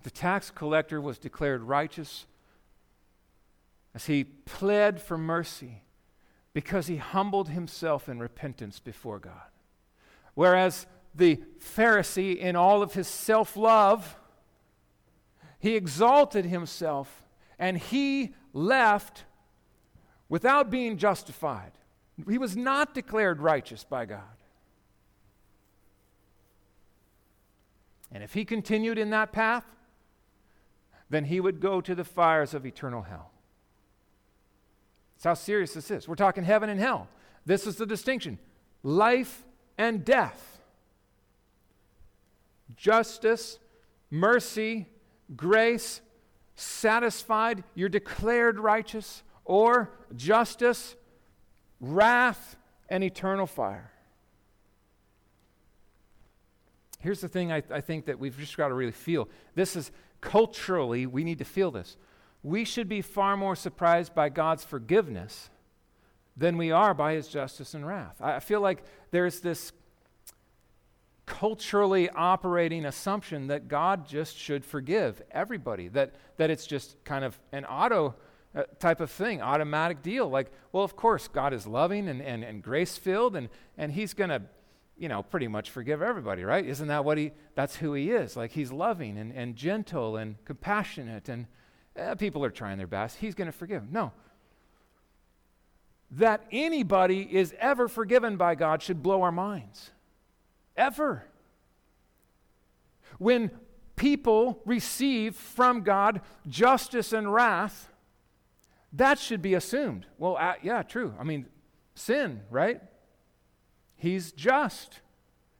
The 0.03 0.11
tax 0.11 0.49
collector 0.49 1.01
was 1.01 1.17
declared 1.17 1.63
righteous 1.63 2.25
as 3.93 4.05
he 4.05 4.23
pled 4.23 5.01
for 5.01 5.17
mercy 5.17 5.81
because 6.53 6.87
he 6.87 6.97
humbled 6.97 7.49
himself 7.49 8.07
in 8.07 8.19
repentance 8.19 8.79
before 8.79 9.19
God. 9.19 9.33
Whereas 10.33 10.87
the 11.13 11.41
Pharisee, 11.59 12.37
in 12.37 12.55
all 12.55 12.81
of 12.81 12.93
his 12.93 13.07
self 13.07 13.55
love, 13.55 14.17
he 15.59 15.75
exalted 15.75 16.45
himself 16.45 17.23
and 17.59 17.77
he 17.77 18.33
left 18.53 19.25
without 20.29 20.69
being 20.69 20.97
justified. 20.97 21.71
He 22.29 22.37
was 22.37 22.55
not 22.55 22.93
declared 22.93 23.39
righteous 23.39 23.83
by 23.83 24.05
God. 24.05 24.21
And 28.11 28.23
if 28.23 28.33
he 28.33 28.43
continued 28.43 28.97
in 28.97 29.11
that 29.11 29.31
path, 29.31 29.65
then 31.09 31.25
he 31.25 31.39
would 31.39 31.59
go 31.59 31.81
to 31.81 31.93
the 31.93 32.03
fires 32.03 32.53
of 32.53 32.65
eternal 32.65 33.03
hell. 33.03 33.31
That's 35.15 35.25
how 35.25 35.33
serious 35.33 35.73
this 35.73 35.91
is. 35.91 36.07
We're 36.07 36.15
talking 36.15 36.43
heaven 36.43 36.69
and 36.69 36.79
hell. 36.79 37.07
This 37.45 37.67
is 37.67 37.75
the 37.75 37.85
distinction 37.85 38.39
life 38.83 39.43
and 39.77 40.03
death, 40.03 40.60
justice, 42.81 43.59
mercy, 44.09 44.87
grace, 45.35 46.01
satisfied, 46.55 47.63
you're 47.75 47.89
declared 47.89 48.59
righteous, 48.59 49.21
or 49.45 49.91
justice, 50.15 50.95
wrath, 51.79 52.57
and 52.89 53.03
eternal 53.03 53.45
fire. 53.45 53.91
Here's 56.99 57.21
the 57.21 57.27
thing 57.27 57.51
I, 57.51 57.61
I 57.71 57.81
think 57.81 58.05
that 58.05 58.17
we've 58.17 58.37
just 58.37 58.57
got 58.57 58.69
to 58.69 58.73
really 58.73 58.91
feel. 58.91 59.29
This 59.53 59.75
is 59.75 59.91
culturally, 60.19 61.05
we 61.05 61.23
need 61.23 61.37
to 61.37 61.45
feel 61.45 61.69
this. 61.69 61.97
We 62.41 62.65
should 62.65 62.89
be 62.89 63.03
far 63.03 63.37
more 63.37 63.55
surprised 63.55 64.15
by 64.15 64.29
God's 64.29 64.63
forgiveness 64.63 65.51
than 66.35 66.57
we 66.57 66.71
are 66.71 66.95
by 66.95 67.13
his 67.13 67.27
justice 67.27 67.75
and 67.75 67.85
wrath. 67.85 68.19
I 68.19 68.39
feel 68.39 68.59
like 68.59 68.83
there's 69.11 69.41
this 69.41 69.71
culturally 71.25 72.09
operating 72.09 72.85
assumption 72.85 73.47
that 73.47 73.67
God 73.67 74.07
just 74.07 74.37
should 74.37 74.65
forgive 74.65 75.21
everybody, 75.31 75.87
that, 75.89 76.13
that 76.37 76.49
it's 76.49 76.65
just 76.65 77.01
kind 77.03 77.23
of 77.23 77.39
an 77.51 77.65
auto 77.65 78.15
uh, 78.53 78.63
type 78.79 78.99
of 78.99 79.09
thing, 79.09 79.41
automatic 79.41 80.01
deal. 80.01 80.29
Like, 80.29 80.51
well, 80.71 80.83
of 80.83 80.95
course, 80.95 81.27
God 81.27 81.53
is 81.53 81.65
loving 81.65 82.09
and, 82.09 82.21
and, 82.21 82.43
and 82.43 82.61
grace 82.61 82.97
filled, 82.97 83.35
and, 83.35 83.49
and 83.77 83.91
He's 83.91 84.13
going 84.13 84.29
to, 84.29 84.41
you 84.97 85.07
know, 85.07 85.23
pretty 85.23 85.47
much 85.47 85.69
forgive 85.69 86.01
everybody, 86.01 86.43
right? 86.43 86.65
Isn't 86.65 86.87
that 86.87 87.05
what 87.05 87.17
He, 87.17 87.31
that's 87.55 87.77
who 87.77 87.93
He 87.93 88.11
is? 88.11 88.35
Like, 88.35 88.51
He's 88.51 88.71
loving 88.71 89.17
and, 89.17 89.31
and 89.31 89.55
gentle 89.55 90.17
and 90.17 90.43
compassionate, 90.43 91.29
and 91.29 91.47
eh, 91.95 92.13
people 92.15 92.43
are 92.43 92.49
trying 92.49 92.77
their 92.77 92.87
best. 92.87 93.17
He's 93.17 93.35
going 93.35 93.49
to 93.49 93.57
forgive. 93.57 93.89
No, 93.91 94.11
that 96.11 96.45
anybody 96.51 97.21
is 97.21 97.55
ever 97.57 97.87
forgiven 97.87 98.35
by 98.35 98.55
God 98.55 98.81
should 98.81 99.01
blow 99.01 99.21
our 99.21 99.31
minds. 99.31 99.91
Ever. 100.81 101.23
When 103.19 103.51
people 103.95 104.59
receive 104.65 105.35
from 105.35 105.83
God 105.83 106.21
justice 106.47 107.13
and 107.13 107.31
wrath, 107.31 107.91
that 108.93 109.19
should 109.19 109.43
be 109.43 109.53
assumed. 109.53 110.07
Well, 110.17 110.37
uh, 110.37 110.55
yeah, 110.63 110.81
true. 110.81 111.13
I 111.19 111.23
mean, 111.23 111.45
sin, 111.93 112.41
right? 112.49 112.81
He's 113.95 114.31
just, 114.31 115.01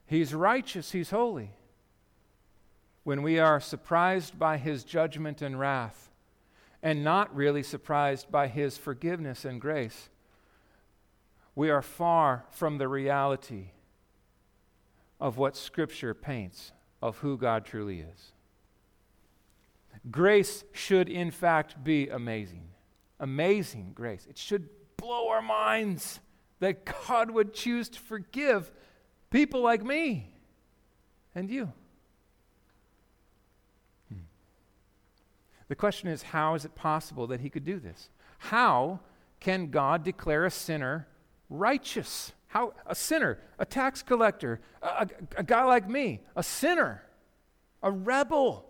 He's 0.06 0.34
righteous, 0.34 0.90
He's 0.90 1.10
holy. 1.10 1.52
When 3.04 3.22
we 3.22 3.38
are 3.38 3.60
surprised 3.60 4.40
by 4.40 4.56
His 4.56 4.82
judgment 4.82 5.40
and 5.40 5.56
wrath, 5.56 6.10
and 6.82 7.04
not 7.04 7.32
really 7.32 7.62
surprised 7.62 8.28
by 8.32 8.48
His 8.48 8.76
forgiveness 8.76 9.44
and 9.44 9.60
grace, 9.60 10.08
we 11.54 11.70
are 11.70 11.80
far 11.80 12.44
from 12.50 12.78
the 12.78 12.88
reality 12.88 13.68
of 15.22 15.38
what 15.38 15.56
Scripture 15.56 16.14
paints 16.14 16.72
of 17.00 17.18
who 17.18 17.38
God 17.38 17.64
truly 17.64 18.00
is. 18.00 18.32
Grace 20.10 20.64
should, 20.72 21.08
in 21.08 21.30
fact, 21.30 21.84
be 21.84 22.08
amazing. 22.08 22.64
Amazing 23.20 23.92
grace. 23.94 24.26
It 24.28 24.36
should 24.36 24.68
blow 24.96 25.28
our 25.28 25.40
minds 25.40 26.18
that 26.58 26.84
God 27.06 27.30
would 27.30 27.54
choose 27.54 27.88
to 27.90 28.00
forgive 28.00 28.72
people 29.30 29.62
like 29.62 29.84
me 29.84 30.34
and 31.36 31.48
you. 31.48 31.72
Hmm. 34.08 34.24
The 35.68 35.76
question 35.76 36.08
is 36.08 36.22
how 36.22 36.56
is 36.56 36.64
it 36.64 36.74
possible 36.74 37.28
that 37.28 37.40
He 37.40 37.48
could 37.48 37.64
do 37.64 37.78
this? 37.78 38.10
How 38.38 38.98
can 39.38 39.70
God 39.70 40.02
declare 40.02 40.44
a 40.44 40.50
sinner 40.50 41.06
righteous. 41.52 42.32
How 42.52 42.74
a 42.84 42.94
sinner, 42.94 43.38
a 43.58 43.64
tax 43.64 44.02
collector, 44.02 44.60
a, 44.82 44.86
a, 44.86 45.08
a, 45.38 45.42
guy 45.42 45.64
like 45.64 45.88
me, 45.88 46.20
a 46.36 46.42
sinner, 46.42 47.02
a 47.82 47.90
rebel, 47.90 48.66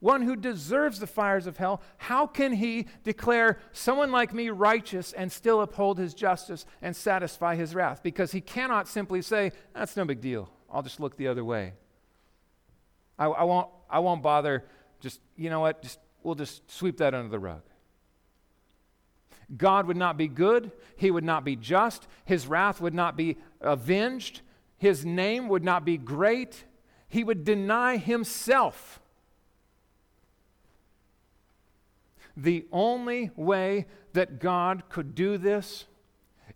one 0.00 0.20
who 0.20 0.36
deserves 0.36 1.00
the 1.00 1.06
fires 1.06 1.46
of 1.46 1.56
hell, 1.56 1.80
how 1.96 2.26
can 2.26 2.52
he 2.52 2.88
declare 3.02 3.58
someone 3.72 4.12
like 4.12 4.34
me 4.34 4.50
righteous 4.50 5.14
and 5.14 5.32
still 5.32 5.62
uphold 5.62 5.96
his 5.96 6.12
justice 6.12 6.66
and 6.82 6.94
satisfy 6.94 7.56
his 7.56 7.74
wrath? 7.74 8.02
Because 8.02 8.32
he 8.32 8.42
cannot 8.42 8.86
simply 8.86 9.22
say, 9.22 9.52
That's 9.72 9.96
no 9.96 10.04
big 10.04 10.20
deal. 10.20 10.50
I'll 10.70 10.82
just 10.82 11.00
look 11.00 11.16
the 11.16 11.28
other 11.28 11.42
way. 11.42 11.72
I, 13.18 13.28
I 13.28 13.44
won't, 13.44 13.68
I 13.88 14.00
won't 14.00 14.22
bother. 14.22 14.66
Just, 15.00 15.22
you 15.36 15.48
know 15.48 15.60
what? 15.60 15.80
Just, 15.80 16.00
we'll 16.22 16.34
just 16.34 16.70
sweep 16.70 16.98
that 16.98 17.14
under 17.14 17.30
the 17.30 17.38
rug. 17.38 17.62
God 19.56 19.86
would 19.86 19.96
not 19.96 20.16
be 20.16 20.28
good, 20.28 20.70
He 20.96 21.10
would 21.10 21.24
not 21.24 21.44
be 21.44 21.56
just, 21.56 22.06
His 22.24 22.46
wrath 22.46 22.80
would 22.80 22.94
not 22.94 23.16
be 23.16 23.36
avenged, 23.60 24.42
His 24.78 25.04
name 25.04 25.48
would 25.48 25.64
not 25.64 25.84
be 25.84 25.96
great, 25.96 26.64
He 27.08 27.24
would 27.24 27.44
deny 27.44 27.96
Himself. 27.96 29.00
The 32.36 32.66
only 32.72 33.30
way 33.36 33.86
that 34.12 34.40
God 34.40 34.84
could 34.88 35.14
do 35.14 35.36
this 35.36 35.86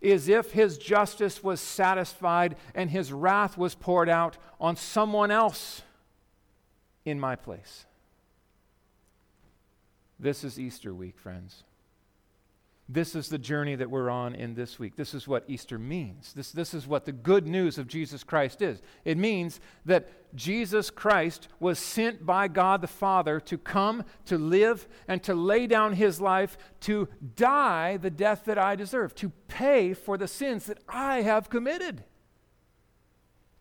is 0.01 0.29
if 0.29 0.51
his 0.51 0.77
justice 0.77 1.43
was 1.43 1.59
satisfied 1.59 2.55
and 2.73 2.89
his 2.89 3.11
wrath 3.11 3.57
was 3.57 3.75
poured 3.75 4.09
out 4.09 4.37
on 4.59 4.75
someone 4.75 5.31
else 5.31 5.81
in 7.05 7.19
my 7.19 7.35
place. 7.35 7.85
This 10.19 10.43
is 10.43 10.59
Easter 10.59 10.93
week, 10.93 11.17
friends. 11.17 11.63
This 12.87 13.15
is 13.15 13.29
the 13.29 13.39
journey 13.39 13.73
that 13.75 13.89
we're 13.89 14.11
on 14.11 14.35
in 14.35 14.53
this 14.53 14.77
week. 14.77 14.95
This 14.95 15.15
is 15.15 15.27
what 15.27 15.43
Easter 15.47 15.79
means. 15.79 16.33
This, 16.33 16.51
this 16.51 16.75
is 16.75 16.85
what 16.85 17.05
the 17.05 17.11
good 17.11 17.47
news 17.47 17.79
of 17.79 17.87
Jesus 17.87 18.23
Christ 18.23 18.61
is. 18.61 18.79
It 19.03 19.17
means 19.17 19.59
that 19.85 20.07
Jesus 20.35 20.91
Christ 20.91 21.47
was 21.59 21.79
sent 21.79 22.27
by 22.27 22.47
God 22.47 22.81
the 22.81 22.87
Father 22.87 23.39
to 23.39 23.57
come, 23.57 24.03
to 24.25 24.37
live, 24.37 24.87
and 25.07 25.23
to 25.23 25.33
lay 25.33 25.65
down 25.65 25.93
his 25.93 26.21
life, 26.21 26.59
to 26.81 27.07
die 27.35 27.97
the 27.97 28.11
death 28.11 28.43
that 28.45 28.59
I 28.59 28.75
deserve, 28.75 29.15
to 29.15 29.29
pay 29.47 29.95
for 29.95 30.15
the 30.15 30.27
sins 30.27 30.67
that 30.67 30.77
I 30.87 31.23
have 31.23 31.49
committed, 31.49 32.03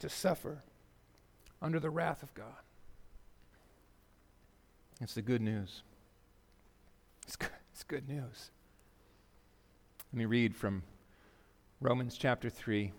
to 0.01 0.11
suffer 0.11 0.65
under 1.63 1.81
the 1.81 1.91
wrath 1.91 2.23
of 2.23 2.35
God. 2.35 2.53
It's 5.01 5.15
the 5.15 5.23
good 5.23 5.41
news. 5.41 5.83
It's 7.27 7.37
good, 7.37 7.49
it's 7.73 7.85
good 7.85 8.07
news. 8.07 8.51
Let 10.15 10.19
me 10.19 10.27
read 10.27 10.55
from 10.55 10.85
Romans 11.81 12.17
chapter 12.17 12.49
3. 12.49 12.93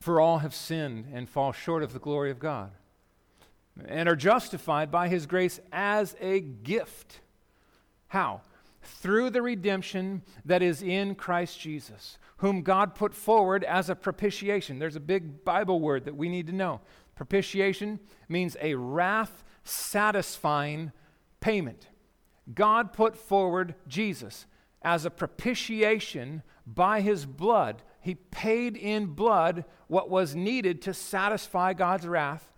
For 0.00 0.22
all 0.22 0.38
have 0.38 0.54
sinned 0.54 1.04
and 1.12 1.28
fall 1.28 1.52
short 1.52 1.82
of 1.82 1.92
the 1.92 1.98
glory 1.98 2.30
of 2.30 2.38
God, 2.38 2.70
and 3.84 4.08
are 4.08 4.16
justified 4.16 4.90
by 4.90 5.08
his 5.08 5.26
grace 5.26 5.60
as 5.70 6.16
a 6.18 6.40
gift. 6.40 7.20
How? 8.08 8.40
Through 8.82 9.28
the 9.28 9.42
redemption 9.42 10.22
that 10.46 10.62
is 10.62 10.82
in 10.82 11.14
Christ 11.14 11.60
Jesus, 11.60 12.16
whom 12.38 12.62
God 12.62 12.94
put 12.94 13.12
forward 13.12 13.62
as 13.62 13.90
a 13.90 13.94
propitiation. 13.94 14.78
There's 14.78 14.96
a 14.96 15.00
big 15.00 15.44
Bible 15.44 15.78
word 15.78 16.06
that 16.06 16.16
we 16.16 16.30
need 16.30 16.46
to 16.46 16.54
know. 16.54 16.80
Propitiation 17.16 18.00
means 18.30 18.56
a 18.62 18.76
wrath 18.76 19.44
satisfying 19.62 20.92
payment. 21.40 21.88
God 22.54 22.94
put 22.94 23.14
forward 23.14 23.74
Jesus 23.86 24.46
as 24.84 25.04
a 25.04 25.10
propitiation 25.10 26.42
by 26.66 27.00
his 27.00 27.26
blood. 27.26 27.82
He 28.00 28.14
paid 28.14 28.76
in 28.76 29.06
blood 29.06 29.64
what 29.86 30.10
was 30.10 30.34
needed 30.34 30.82
to 30.82 30.94
satisfy 30.94 31.72
God's 31.72 32.06
wrath, 32.06 32.52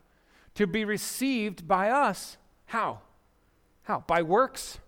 to 0.54 0.66
be 0.66 0.84
received 0.84 1.66
by 1.66 1.90
us. 1.90 2.37
How? 2.66 3.00
How? 3.82 4.04
By 4.06 4.22
works? 4.22 4.78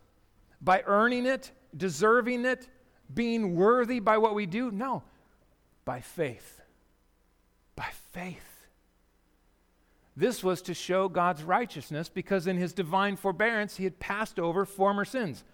By 0.61 0.83
earning 0.87 1.27
it, 1.27 1.53
deserving 1.77 2.45
it, 2.45 2.69
being 3.13 3.55
worthy 3.55 4.01
by 4.01 4.19
what 4.19 4.35
we 4.35 4.47
do? 4.47 4.71
No. 4.71 5.03
By 5.85 6.01
faith. 6.01 6.61
By 7.77 7.89
faith. 8.13 8.43
This 10.17 10.43
was 10.43 10.63
to 10.63 10.75
show 10.75 11.09
God's 11.09 11.43
righteousness 11.43 12.09
because 12.09 12.47
in 12.47 12.57
his 12.57 12.73
divine 12.73 13.17
forbearance 13.17 13.77
he 13.77 13.85
had 13.85 14.01
passed 14.01 14.41
over 14.41 14.65
former 14.65 15.05
sins. 15.05 15.45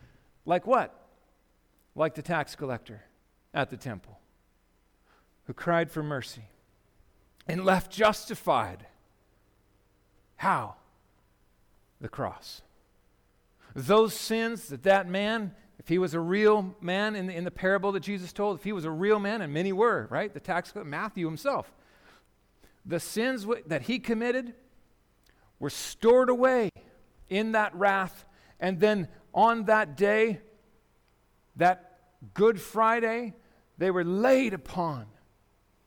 Like 0.46 0.66
what? 0.66 1.01
Like 1.94 2.14
the 2.14 2.22
tax 2.22 2.54
collector 2.54 3.02
at 3.52 3.70
the 3.70 3.76
temple, 3.76 4.18
who 5.46 5.52
cried 5.52 5.90
for 5.90 6.02
mercy 6.02 6.44
and 7.46 7.64
left 7.64 7.90
justified. 7.90 8.86
How? 10.36 10.76
The 12.00 12.08
cross. 12.08 12.62
Those 13.74 14.14
sins 14.14 14.68
that 14.68 14.82
that 14.84 15.08
man, 15.08 15.54
if 15.78 15.88
he 15.88 15.98
was 15.98 16.14
a 16.14 16.20
real 16.20 16.74
man 16.80 17.14
in 17.14 17.26
the, 17.26 17.34
in 17.34 17.44
the 17.44 17.50
parable 17.50 17.92
that 17.92 18.00
Jesus 18.00 18.32
told, 18.32 18.58
if 18.58 18.64
he 18.64 18.72
was 18.72 18.84
a 18.84 18.90
real 18.90 19.18
man, 19.18 19.40
and 19.42 19.52
many 19.52 19.72
were, 19.72 20.06
right? 20.10 20.32
The 20.32 20.40
tax 20.40 20.72
collector, 20.72 20.88
Matthew 20.88 21.26
himself, 21.26 21.72
the 22.84 23.00
sins 23.00 23.42
w- 23.42 23.62
that 23.66 23.82
he 23.82 23.98
committed 23.98 24.54
were 25.58 25.70
stored 25.70 26.28
away 26.28 26.70
in 27.28 27.52
that 27.52 27.74
wrath, 27.74 28.24
and 28.58 28.80
then 28.80 29.08
on 29.32 29.64
that 29.64 29.96
day, 29.96 30.40
that 31.56 31.98
Good 32.34 32.60
Friday, 32.60 33.34
they 33.78 33.90
were 33.90 34.04
laid 34.04 34.54
upon 34.54 35.06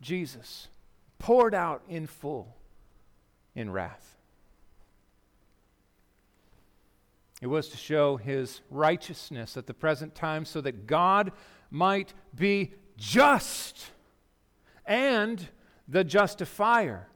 Jesus, 0.01 0.67
poured 1.17 1.55
out 1.55 1.81
in 1.87 2.07
full 2.07 2.55
in 3.55 3.71
wrath. 3.71 4.15
It 7.41 7.47
was 7.47 7.69
to 7.69 7.77
show 7.77 8.17
his 8.17 8.61
righteousness 8.69 9.57
at 9.57 9.67
the 9.67 9.73
present 9.73 10.15
time 10.15 10.45
so 10.45 10.61
that 10.61 10.87
God 10.87 11.31
might 11.69 12.13
be 12.35 12.73
just 12.97 13.91
and 14.85 15.47
the 15.87 16.03
justifier, 16.03 17.07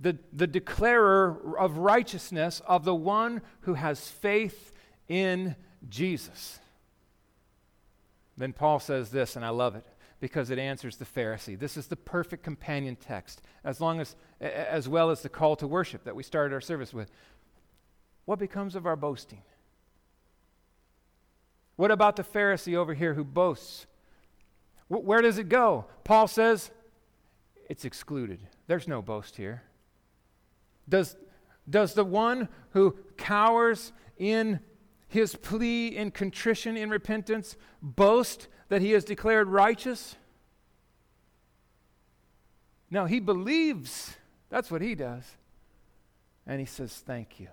the, 0.00 0.18
the 0.32 0.46
declarer 0.46 1.58
of 1.58 1.78
righteousness 1.78 2.60
of 2.66 2.84
the 2.84 2.94
one 2.94 3.42
who 3.62 3.74
has 3.74 4.08
faith 4.08 4.72
in 5.08 5.56
Jesus. 5.88 6.60
Then 8.36 8.52
Paul 8.52 8.80
says 8.80 9.10
this, 9.10 9.36
and 9.36 9.44
I 9.44 9.50
love 9.50 9.76
it 9.76 9.86
because 10.20 10.50
it 10.50 10.58
answers 10.58 10.96
the 10.96 11.04
Pharisee. 11.04 11.58
This 11.58 11.76
is 11.76 11.86
the 11.86 11.96
perfect 11.96 12.42
companion 12.42 12.96
text, 12.96 13.42
as 13.62 13.80
long 13.80 14.00
as 14.00 14.16
as 14.40 14.88
well 14.88 15.10
as 15.10 15.22
the 15.22 15.28
call 15.28 15.56
to 15.56 15.66
worship 15.66 16.04
that 16.04 16.16
we 16.16 16.22
started 16.22 16.54
our 16.54 16.60
service 16.60 16.92
with. 16.92 17.10
What 18.24 18.38
becomes 18.38 18.74
of 18.74 18.86
our 18.86 18.96
boasting? 18.96 19.42
What 21.76 21.90
about 21.90 22.16
the 22.16 22.24
Pharisee 22.24 22.74
over 22.76 22.94
here 22.94 23.14
who 23.14 23.24
boasts? 23.24 23.86
where 24.88 25.22
does 25.22 25.38
it 25.38 25.48
go? 25.48 25.86
Paul 26.04 26.28
says 26.28 26.70
it's 27.68 27.84
excluded. 27.84 28.38
There's 28.66 28.86
no 28.86 29.02
boast 29.02 29.36
here. 29.36 29.62
Does, 30.88 31.16
does 31.68 31.94
the 31.94 32.04
one 32.04 32.48
who 32.70 32.96
cowers 33.16 33.92
in 34.18 34.60
his 35.14 35.36
plea 35.36 35.88
in 35.88 36.10
contrition, 36.10 36.76
in 36.76 36.90
repentance, 36.90 37.56
boast 37.80 38.48
that 38.68 38.82
he 38.82 38.92
is 38.92 39.04
declared 39.04 39.48
righteous? 39.48 40.16
No, 42.90 43.06
he 43.06 43.20
believes. 43.20 44.16
That's 44.50 44.70
what 44.70 44.82
he 44.82 44.94
does. 44.94 45.24
And 46.46 46.60
he 46.60 46.66
says, 46.66 46.92
Thank 46.92 47.40
you. 47.40 47.48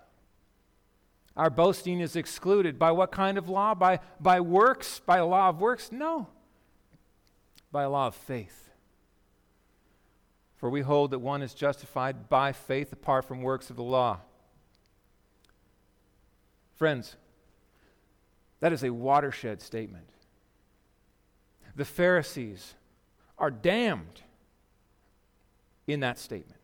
Our 1.37 1.49
boasting 1.49 2.01
is 2.01 2.15
excluded. 2.15 2.77
By 2.77 2.91
what 2.91 3.11
kind 3.11 3.37
of 3.37 3.47
law? 3.47 3.73
By, 3.73 3.99
by 4.19 4.41
works? 4.41 4.99
By 4.99 5.17
a 5.17 5.25
law 5.25 5.49
of 5.49 5.61
works? 5.61 5.91
No. 5.91 6.27
By 7.71 7.83
a 7.83 7.89
law 7.89 8.07
of 8.07 8.15
faith. 8.15 8.69
For 10.57 10.69
we 10.69 10.81
hold 10.81 11.11
that 11.11 11.19
one 11.19 11.41
is 11.41 11.53
justified 11.53 12.27
by 12.27 12.51
faith 12.51 12.91
apart 12.91 13.25
from 13.25 13.41
works 13.41 13.69
of 13.69 13.77
the 13.77 13.83
law. 13.83 14.19
Friends, 16.75 17.15
that 18.61 18.71
is 18.71 18.83
a 18.83 18.89
watershed 18.91 19.61
statement. 19.61 20.07
The 21.75 21.85
Pharisees 21.85 22.75
are 23.37 23.51
damned 23.51 24.21
in 25.87 25.99
that 25.99 26.17
statement. 26.17 26.59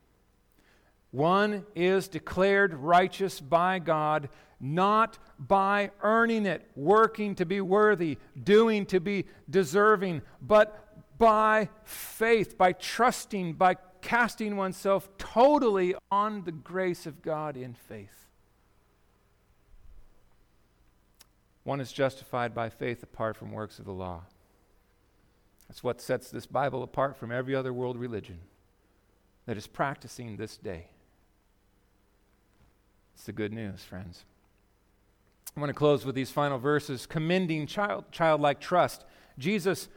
One 1.12 1.66
is 1.76 2.08
declared 2.08 2.74
righteous 2.74 3.40
by 3.40 3.80
God 3.80 4.30
not 4.60 5.18
by 5.40 5.92
earning 6.02 6.46
it, 6.46 6.70
working 6.76 7.36
to 7.36 7.46
be 7.46 7.62
worthy, 7.62 8.18
doing 8.44 8.86
to 8.88 9.00
be 9.00 9.26
deserving, 9.50 10.22
but 10.42 11.18
by 11.18 11.70
faith, 11.84 12.58
by 12.58 12.74
trusting, 12.74 13.54
by 13.54 13.76
casting 14.02 14.56
oneself 14.56 15.10
totally 15.18 15.96
on 16.12 16.44
the 16.44 16.52
grace 16.52 17.06
of 17.06 17.22
God 17.22 17.58
in 17.58 17.74
faith. 17.74 18.27
One 21.68 21.82
is 21.82 21.92
justified 21.92 22.56
by 22.56 22.70
faith 22.70 23.04
apart 23.04 23.36
from 23.36 23.52
works 23.52 23.78
of 23.78 23.84
the 23.84 23.92
law. 23.92 24.22
That's 25.68 25.84
what 25.84 26.00
sets 26.00 26.32
this 26.32 26.46
Bible 26.46 26.82
apart 26.82 27.18
from 27.18 27.30
every 27.30 27.54
other 27.54 27.74
world 27.74 27.98
religion 27.98 28.40
that 29.46 29.58
is 29.58 29.68
practicing 29.68 30.38
this 30.38 30.56
day. 30.56 30.88
It's 33.14 33.26
the 33.26 33.34
good 33.34 33.52
news, 33.52 33.84
friends. 33.84 34.24
I 35.58 35.60
want 35.60 35.70
to 35.70 35.74
close 35.74 36.06
with 36.06 36.16
these 36.16 36.32
final 36.32 36.58
verses 36.58 37.06
commending 37.06 37.68
child, 37.68 38.06
childlike 38.14 38.62
trust. 38.62 39.04
Jesus 39.38 39.90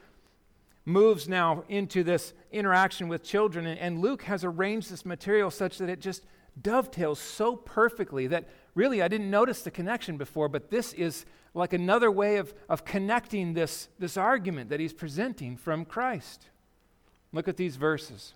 moves 0.83 1.29
now 1.29 1.63
into 1.69 2.03
this 2.03 2.33
interaction 2.51 3.07
with 3.07 3.23
children, 3.23 3.65
and, 3.65 3.79
and 3.79 4.01
Luke 4.01 4.23
has 4.23 4.43
arranged 4.43 4.91
this 4.91 5.05
material 5.05 5.49
such 5.49 5.77
that 5.77 5.87
it 5.87 6.01
just 6.01 6.25
dovetails 6.61 7.17
so 7.17 7.55
perfectly 7.55 8.27
that 8.27 8.49
really 8.75 9.01
I 9.01 9.07
didn't 9.07 9.29
notice 9.29 9.61
the 9.61 9.71
connection 9.71 10.17
before, 10.17 10.49
but 10.49 10.69
this 10.69 10.91
is 10.91 11.25
like 11.53 11.73
another 11.73 12.09
way 12.09 12.37
of, 12.37 12.53
of 12.69 12.85
connecting 12.85 13.53
this, 13.53 13.89
this 13.99 14.17
argument 14.17 14.69
that 14.69 14.79
he's 14.79 14.93
presenting 14.93 15.57
from 15.57 15.85
Christ. 15.85 16.47
Look 17.33 17.47
at 17.47 17.57
these 17.57 17.75
verses. 17.75 18.33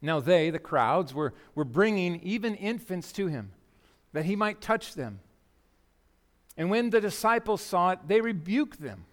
Now 0.00 0.20
they, 0.20 0.50
the 0.50 0.58
crowds, 0.58 1.14
were, 1.14 1.34
were 1.54 1.64
bringing 1.64 2.20
even 2.22 2.54
infants 2.54 3.12
to 3.12 3.26
him, 3.26 3.52
that 4.12 4.24
he 4.24 4.36
might 4.36 4.60
touch 4.60 4.94
them. 4.94 5.20
And 6.56 6.70
when 6.70 6.90
the 6.90 7.00
disciples 7.00 7.62
saw 7.62 7.90
it, 7.90 8.00
they 8.06 8.20
rebuked 8.20 8.80
them. 8.80 9.06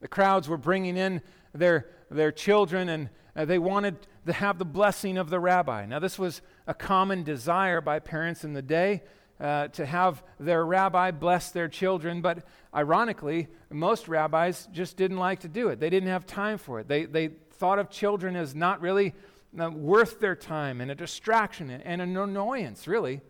The 0.00 0.08
crowds 0.08 0.48
were 0.48 0.56
bringing 0.56 0.96
in 0.96 1.22
their, 1.54 1.88
their 2.10 2.32
children 2.32 2.88
and 2.88 3.10
uh, 3.34 3.44
they 3.44 3.58
wanted 3.58 3.96
to 4.26 4.32
have 4.32 4.58
the 4.58 4.64
blessing 4.64 5.18
of 5.18 5.28
the 5.28 5.38
rabbi. 5.38 5.84
Now, 5.84 5.98
this 5.98 6.18
was 6.18 6.40
a 6.66 6.74
common 6.74 7.22
desire 7.22 7.80
by 7.80 7.98
parents 7.98 8.44
in 8.44 8.54
the 8.54 8.62
day 8.62 9.02
uh, 9.40 9.68
to 9.68 9.84
have 9.84 10.22
their 10.40 10.64
rabbi 10.64 11.10
bless 11.10 11.50
their 11.50 11.68
children, 11.68 12.20
but 12.20 12.44
ironically, 12.74 13.48
most 13.70 14.08
rabbis 14.08 14.68
just 14.72 14.96
didn't 14.96 15.18
like 15.18 15.40
to 15.40 15.48
do 15.48 15.68
it. 15.68 15.80
They 15.80 15.90
didn't 15.90 16.08
have 16.08 16.26
time 16.26 16.58
for 16.58 16.80
it. 16.80 16.88
They, 16.88 17.04
they 17.04 17.28
thought 17.52 17.78
of 17.78 17.90
children 17.90 18.36
as 18.36 18.54
not 18.54 18.80
really 18.80 19.14
uh, 19.58 19.70
worth 19.70 20.20
their 20.20 20.36
time 20.36 20.80
and 20.80 20.90
a 20.90 20.94
distraction 20.94 21.70
and 21.70 22.00
an 22.00 22.16
annoyance, 22.16 22.86
really. 22.86 23.20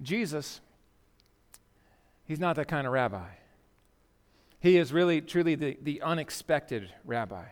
Jesus, 0.00 0.60
he's 2.24 2.40
not 2.40 2.56
that 2.56 2.68
kind 2.68 2.86
of 2.86 2.92
rabbi. 2.92 3.28
He 4.60 4.76
is 4.76 4.92
really, 4.92 5.20
truly 5.20 5.54
the, 5.54 5.78
the 5.82 6.02
unexpected 6.02 6.92
rabbi. 7.04 7.44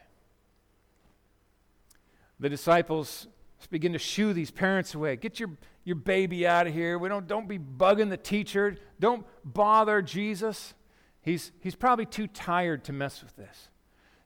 The 2.41 2.49
disciples 2.49 3.27
begin 3.71 3.93
to 3.95 3.99
shoo 3.99 4.33
these 4.33 4.51
parents 4.51 4.95
away. 4.95 5.17
Get 5.17 5.41
your, 5.41 5.51
your 5.85 5.97
baby 5.97 6.47
out 6.47 6.67
of 6.67 6.75
here. 6.75 6.99
We 6.99 7.09
don't, 7.09 7.27
don't 7.27 7.49
be 7.49 7.59
bugging 7.59 8.11
the 8.11 8.17
teacher. 8.17 8.77
Don't 9.01 9.27
bother 9.45 10.03
Jesus. 10.03 10.75
He's, 11.23 11.53
he's 11.61 11.75
probably 11.75 12.07
too 12.07 12.27
tired 12.27 12.85
to 12.85 12.93
mess 12.93 13.23
with 13.23 13.35
this. 13.37 13.71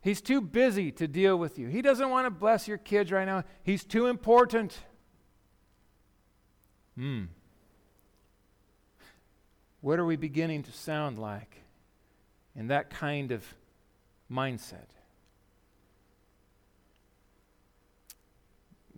He's 0.02 0.20
too 0.20 0.40
busy 0.40 0.90
to 0.92 1.06
deal 1.06 1.36
with 1.36 1.58
you. 1.58 1.68
He 1.68 1.82
doesn't 1.82 2.08
want 2.08 2.26
to 2.26 2.30
bless 2.30 2.66
your 2.66 2.78
kids 2.78 3.12
right 3.12 3.26
now. 3.26 3.44
He's 3.62 3.84
too 3.84 4.06
important. 4.06 4.78
Hmm. 6.96 7.24
What 9.80 9.98
are 9.98 10.04
we 10.04 10.16
beginning 10.16 10.62
to 10.64 10.72
sound 10.72 11.18
like 11.18 11.56
in 12.56 12.68
that 12.68 12.90
kind 12.90 13.30
of 13.30 13.44
mindset? 14.30 14.88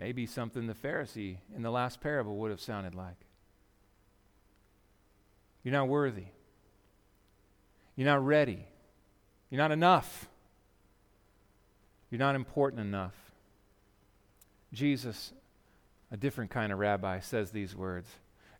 Maybe 0.03 0.27
something 0.27 0.67
the 0.67 0.75
Pharisee 0.75 1.37
in 1.55 1.63
the 1.63 1.71
last 1.71 2.01
parable 2.01 2.35
would 2.39 2.51
have 2.51 2.61
sounded 2.61 2.93
like. 2.93 3.15
You're 5.63 5.71
not 5.71 5.87
worthy. 5.87 6.25
You're 7.95 8.09
not 8.09 8.27
ready. 8.27 8.67
You're 9.49 9.61
not 9.61 9.71
enough. 9.71 10.29
You're 12.11 12.19
not 12.19 12.35
important 12.35 12.81
enough. 12.81 13.15
Jesus, 14.73 15.33
a 16.11 16.17
different 16.17 16.51
kind 16.51 16.73
of 16.73 16.81
rabbi, 16.81 17.21
says 17.21 17.53
these 17.53 17.77
words. 17.77 18.11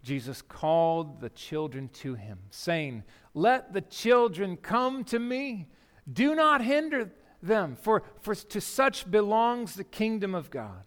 Jesus 0.05 0.43
called 0.43 1.21
the 1.21 1.31
children 1.31 1.91
to 1.95 2.15
him, 2.15 2.39
saying, 2.51 3.03
Let 3.35 3.73
the 3.73 3.81
children 3.81 4.57
come 4.57 5.03
to 5.07 5.19
me. 5.19 5.67
Do 6.11 6.37
not 6.37 6.63
hinder 6.63 7.11
them, 7.43 7.75
for, 7.75 8.05
for 8.21 8.37
to 8.37 8.61
such 8.61 9.11
belongs 9.11 9.75
the 9.75 9.83
kingdom 9.83 10.37
of 10.37 10.49
God. 10.49 10.85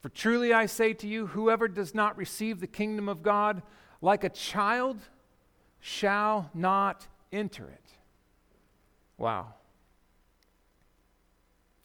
For 0.00 0.08
truly 0.08 0.52
I 0.52 0.66
say 0.66 0.92
to 0.94 1.08
you, 1.08 1.28
whoever 1.28 1.68
does 1.68 1.94
not 1.94 2.16
receive 2.16 2.60
the 2.60 2.66
kingdom 2.66 3.08
of 3.08 3.22
God 3.22 3.62
like 4.00 4.24
a 4.24 4.28
child 4.28 4.98
shall 5.80 6.50
not 6.54 7.06
enter 7.32 7.64
it. 7.64 7.92
Wow. 9.16 9.54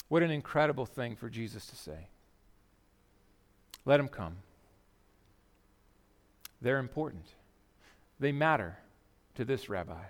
What 0.10 0.22
an 0.22 0.30
incredible 0.30 0.86
thing 0.86 1.16
for 1.16 1.30
Jesus 1.30 1.66
to 1.68 1.76
say. 1.76 2.08
Let 3.86 4.00
him 4.00 4.08
come. 4.08 4.38
They're 6.62 6.80
important. 6.80 7.26
They 8.20 8.32
matter 8.32 8.78
to 9.36 9.44
this 9.44 9.68
rabbi, 9.70 10.04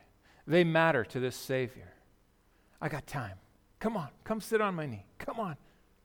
they 0.46 0.66
matter 0.66 1.06
to 1.06 1.20
this 1.20 1.36
Savior. 1.36 1.94
I 2.82 2.90
got 2.90 3.08
time. 3.08 3.38
Come 3.80 3.96
on, 3.96 4.10
come 4.26 4.42
sit 4.42 4.60
on 4.60 4.76
my 4.76 4.86
knee. 4.86 5.06
Come 5.18 5.40
on, 5.40 5.56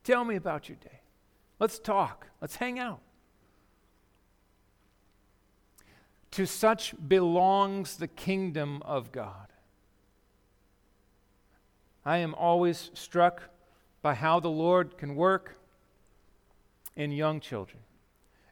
tell 0.05 0.25
me 0.25 0.37
about 0.37 0.69
your 0.69 0.77
day. 0.77 0.98
Let's 1.59 1.79
talk. 1.79 2.29
Let's 2.41 2.57
hang 2.57 2.79
out. 2.79 3.01
To 6.33 6.47
such 6.47 6.95
belongs 7.09 7.97
the 7.97 8.09
kingdom 8.09 8.83
of 8.85 9.11
God. 9.13 9.49
I 12.05 12.19
am 12.19 12.35
always 12.35 12.91
struck 12.95 13.43
by 14.03 14.15
how 14.15 14.41
the 14.41 14.51
Lord 14.51 14.97
can 14.97 15.17
work 15.17 15.59
in 16.97 17.11
young 17.13 17.41
children. 17.41 17.81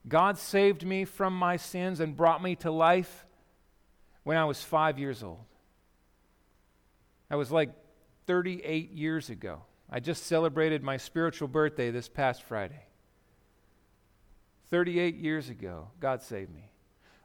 God 0.09 0.39
saved 0.39 0.85
me 0.85 1.05
from 1.05 1.37
my 1.37 1.57
sins 1.57 2.01
and 2.01 2.17
brought 2.17 2.43
me 2.43 2.55
to 2.57 2.71
life 2.71 3.25
when 4.25 4.37
I 4.37 4.45
was 4.45 4.63
five 4.63 4.99
years 4.99 5.23
old. 5.23 5.45
That 7.29 7.37
was 7.37 7.51
like 7.51 7.71
38 8.27 8.93
years 8.93 9.31
ago. 9.31 9.63
I 9.91 10.01
just 10.01 10.25
celebrated 10.25 10.83
my 10.83 10.97
spiritual 10.97 11.49
birthday 11.49 11.91
this 11.91 12.09
past 12.09 12.43
Friday. 12.43 12.87
38 14.71 15.17
years 15.17 15.49
ago, 15.49 15.89
God 16.01 16.23
saved 16.23 16.55
me. 16.55 16.71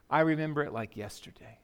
I 0.09 0.21
remember 0.21 0.63
it 0.63 0.73
like 0.73 0.97
yesterday. 0.97 1.59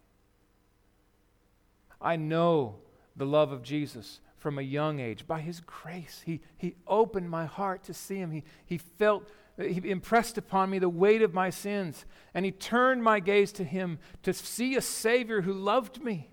I 2.02 2.16
know 2.16 2.76
the 3.16 3.26
love 3.26 3.52
of 3.52 3.64
Jesus 3.64 4.20
from 4.38 4.58
a 4.60 4.64
young 4.64 5.00
age. 5.00 5.28
By 5.28 5.42
His 5.42 5.60
grace, 5.60 6.22
He, 6.26 6.42
he 6.58 6.76
opened 6.88 7.30
my 7.30 7.46
heart 7.46 7.84
to 7.84 7.94
see 7.94 8.18
Him. 8.18 8.32
He, 8.32 8.44
he 8.66 8.78
felt, 8.78 9.28
He 9.58 9.90
impressed 9.90 10.38
upon 10.38 10.70
me 10.70 10.80
the 10.80 10.90
weight 10.90 11.22
of 11.22 11.34
my 11.34 11.50
sins, 11.50 12.06
and 12.34 12.46
He 12.46 12.52
turned 12.52 13.04
my 13.04 13.20
gaze 13.20 13.52
to 13.54 13.64
Him 13.64 14.00
to 14.24 14.34
see 14.34 14.76
a 14.76 14.82
Savior 14.82 15.42
who 15.42 15.54
loved 15.54 16.04
me. 16.04 16.30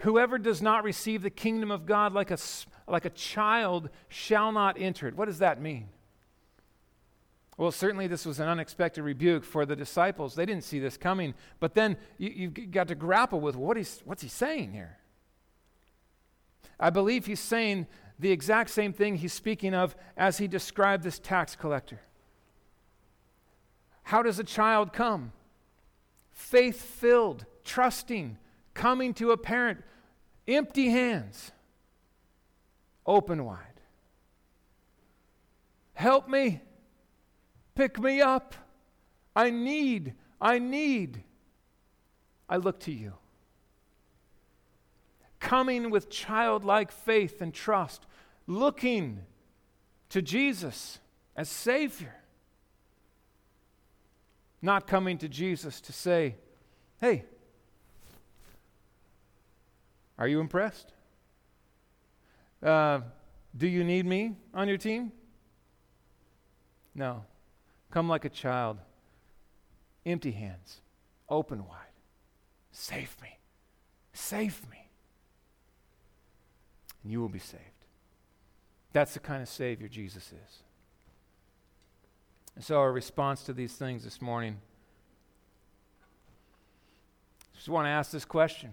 Whoever 0.00 0.38
does 0.38 0.62
not 0.62 0.84
receive 0.84 1.22
the 1.22 1.30
kingdom 1.30 1.70
of 1.70 1.86
God 1.86 2.12
like 2.12 2.30
a, 2.30 2.38
like 2.86 3.04
a 3.04 3.10
child 3.10 3.90
shall 4.08 4.52
not 4.52 4.80
enter 4.80 5.08
it. 5.08 5.16
What 5.16 5.26
does 5.26 5.38
that 5.38 5.60
mean? 5.60 5.88
Well, 7.58 7.72
certainly 7.72 8.06
this 8.06 8.24
was 8.24 8.38
an 8.38 8.48
unexpected 8.48 9.02
rebuke 9.02 9.44
for 9.44 9.66
the 9.66 9.74
disciples. 9.74 10.36
They 10.36 10.46
didn't 10.46 10.62
see 10.62 10.78
this 10.78 10.96
coming. 10.96 11.34
But 11.58 11.74
then 11.74 11.96
you, 12.16 12.52
have 12.56 12.70
got 12.70 12.88
to 12.88 12.94
grapple 12.94 13.40
with 13.40 13.56
what 13.56 13.76
he's, 13.76 14.00
what's 14.04 14.22
he 14.22 14.28
saying 14.28 14.72
here? 14.72 14.96
I 16.78 16.90
believe 16.90 17.26
he's 17.26 17.40
saying 17.40 17.88
the 18.20 18.30
exact 18.30 18.70
same 18.70 18.92
thing 18.92 19.16
he's 19.16 19.32
speaking 19.32 19.74
of 19.74 19.96
as 20.16 20.38
he 20.38 20.46
described 20.46 21.02
this 21.02 21.18
tax 21.18 21.56
collector. 21.56 22.00
How 24.04 24.22
does 24.22 24.38
a 24.38 24.44
child 24.44 24.92
come? 24.92 25.32
Faith 26.30 26.80
filled, 26.80 27.44
trusting, 27.64 28.38
coming 28.72 29.12
to 29.14 29.32
a 29.32 29.36
parent, 29.36 29.82
empty 30.46 30.90
hands, 30.90 31.50
open 33.04 33.44
wide. 33.44 33.64
Help 35.94 36.28
me. 36.28 36.60
Pick 37.78 38.00
me 38.00 38.20
up. 38.20 38.56
I 39.36 39.50
need, 39.50 40.14
I 40.40 40.58
need. 40.58 41.22
I 42.48 42.56
look 42.56 42.80
to 42.80 42.92
you. 42.92 43.12
Coming 45.38 45.88
with 45.88 46.10
childlike 46.10 46.90
faith 46.90 47.40
and 47.40 47.54
trust, 47.54 48.04
looking 48.48 49.20
to 50.08 50.20
Jesus 50.20 50.98
as 51.36 51.48
Savior. 51.48 52.16
Not 54.60 54.88
coming 54.88 55.16
to 55.18 55.28
Jesus 55.28 55.80
to 55.82 55.92
say, 55.92 56.34
hey, 57.00 57.26
are 60.18 60.26
you 60.26 60.40
impressed? 60.40 60.92
Uh, 62.60 63.02
do 63.56 63.68
you 63.68 63.84
need 63.84 64.04
me 64.04 64.34
on 64.52 64.66
your 64.66 64.78
team? 64.78 65.12
No. 66.92 67.22
Come 67.90 68.08
like 68.08 68.24
a 68.24 68.28
child, 68.28 68.78
empty 70.04 70.32
hands, 70.32 70.80
open 71.28 71.66
wide. 71.66 71.76
Save 72.70 73.16
me. 73.22 73.38
Save 74.12 74.68
me. 74.70 74.88
And 77.02 77.12
you 77.12 77.20
will 77.20 77.28
be 77.28 77.38
saved. 77.38 77.62
That's 78.92 79.14
the 79.14 79.20
kind 79.20 79.42
of 79.42 79.48
Savior 79.48 79.88
Jesus 79.88 80.32
is. 80.32 80.62
And 82.54 82.64
so, 82.64 82.78
our 82.78 82.92
response 82.92 83.44
to 83.44 83.52
these 83.52 83.74
things 83.74 84.02
this 84.04 84.20
morning, 84.20 84.58
just 87.54 87.68
want 87.68 87.86
to 87.86 87.90
ask 87.90 88.10
this 88.10 88.24
question 88.24 88.72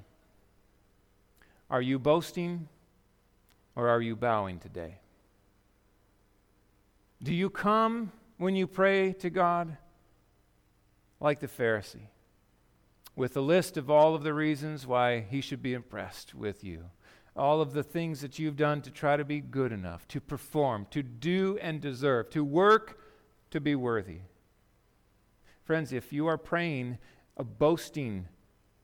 Are 1.69 1.81
you 1.81 1.99
boasting 1.99 2.67
or 3.75 3.87
are 3.87 4.01
you 4.01 4.15
bowing 4.15 4.59
today? 4.59 4.99
Do 7.21 7.33
you 7.33 7.49
come 7.49 8.11
when 8.37 8.55
you 8.55 8.67
pray 8.67 9.13
to 9.13 9.29
God? 9.29 9.77
Like 11.19 11.39
the 11.39 11.47
Pharisee, 11.47 12.09
with 13.15 13.37
a 13.37 13.41
list 13.41 13.77
of 13.77 13.89
all 13.89 14.15
of 14.15 14.23
the 14.23 14.33
reasons 14.33 14.85
why 14.85 15.21
he 15.21 15.41
should 15.41 15.61
be 15.61 15.73
impressed 15.73 16.35
with 16.35 16.63
you, 16.63 16.85
all 17.35 17.61
of 17.61 17.73
the 17.73 17.83
things 17.83 18.21
that 18.21 18.37
you've 18.37 18.57
done 18.57 18.81
to 18.81 18.91
try 18.91 19.15
to 19.15 19.23
be 19.23 19.39
good 19.39 19.71
enough, 19.71 20.07
to 20.09 20.19
perform, 20.19 20.87
to 20.91 21.01
do 21.01 21.57
and 21.61 21.79
deserve, 21.79 22.29
to 22.31 22.43
work 22.43 22.99
to 23.51 23.61
be 23.61 23.75
worthy. 23.75 24.19
Friends, 25.63 25.93
if 25.93 26.11
you 26.11 26.27
are 26.27 26.37
praying 26.37 26.97
a 27.37 27.43
boasting 27.43 28.27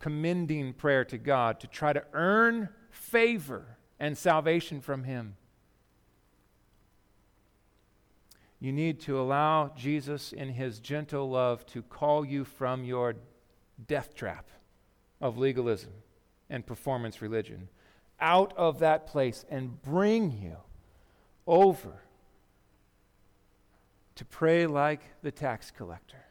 commending 0.02 0.74
prayer 0.74 1.06
to 1.06 1.18
God 1.18 1.60
to 1.60 1.68
try 1.68 1.94
to 1.94 2.04
earn 2.14 2.70
favor 2.90 3.78
and 4.00 4.18
salvation 4.18 4.82
from 4.82 5.04
Him. 5.04 5.38
You 8.62 8.72
need 8.72 9.00
to 9.02 9.20
allow 9.20 9.74
Jesus, 9.76 10.32
in 10.32 10.50
His 10.50 10.80
gentle 10.80 11.32
love, 11.32 11.66
to 11.68 11.82
call 11.82 12.24
you 12.24 12.46
from 12.46 12.84
your 12.84 13.16
death 13.88 14.14
trap 14.14 14.48
of 15.20 15.40
legalism 15.40 15.92
and 16.48 16.64
performance 16.66 17.24
religion 17.24 17.70
out 18.20 18.54
of 18.56 18.80
that 18.80 19.08
place 19.08 19.44
and 19.50 19.82
bring 19.82 20.32
you 20.32 20.58
over 21.48 22.04
to 24.14 24.26
pray 24.26 24.68
like 24.68 25.02
the 25.24 25.32
tax 25.32 25.72
collector, 25.72 26.24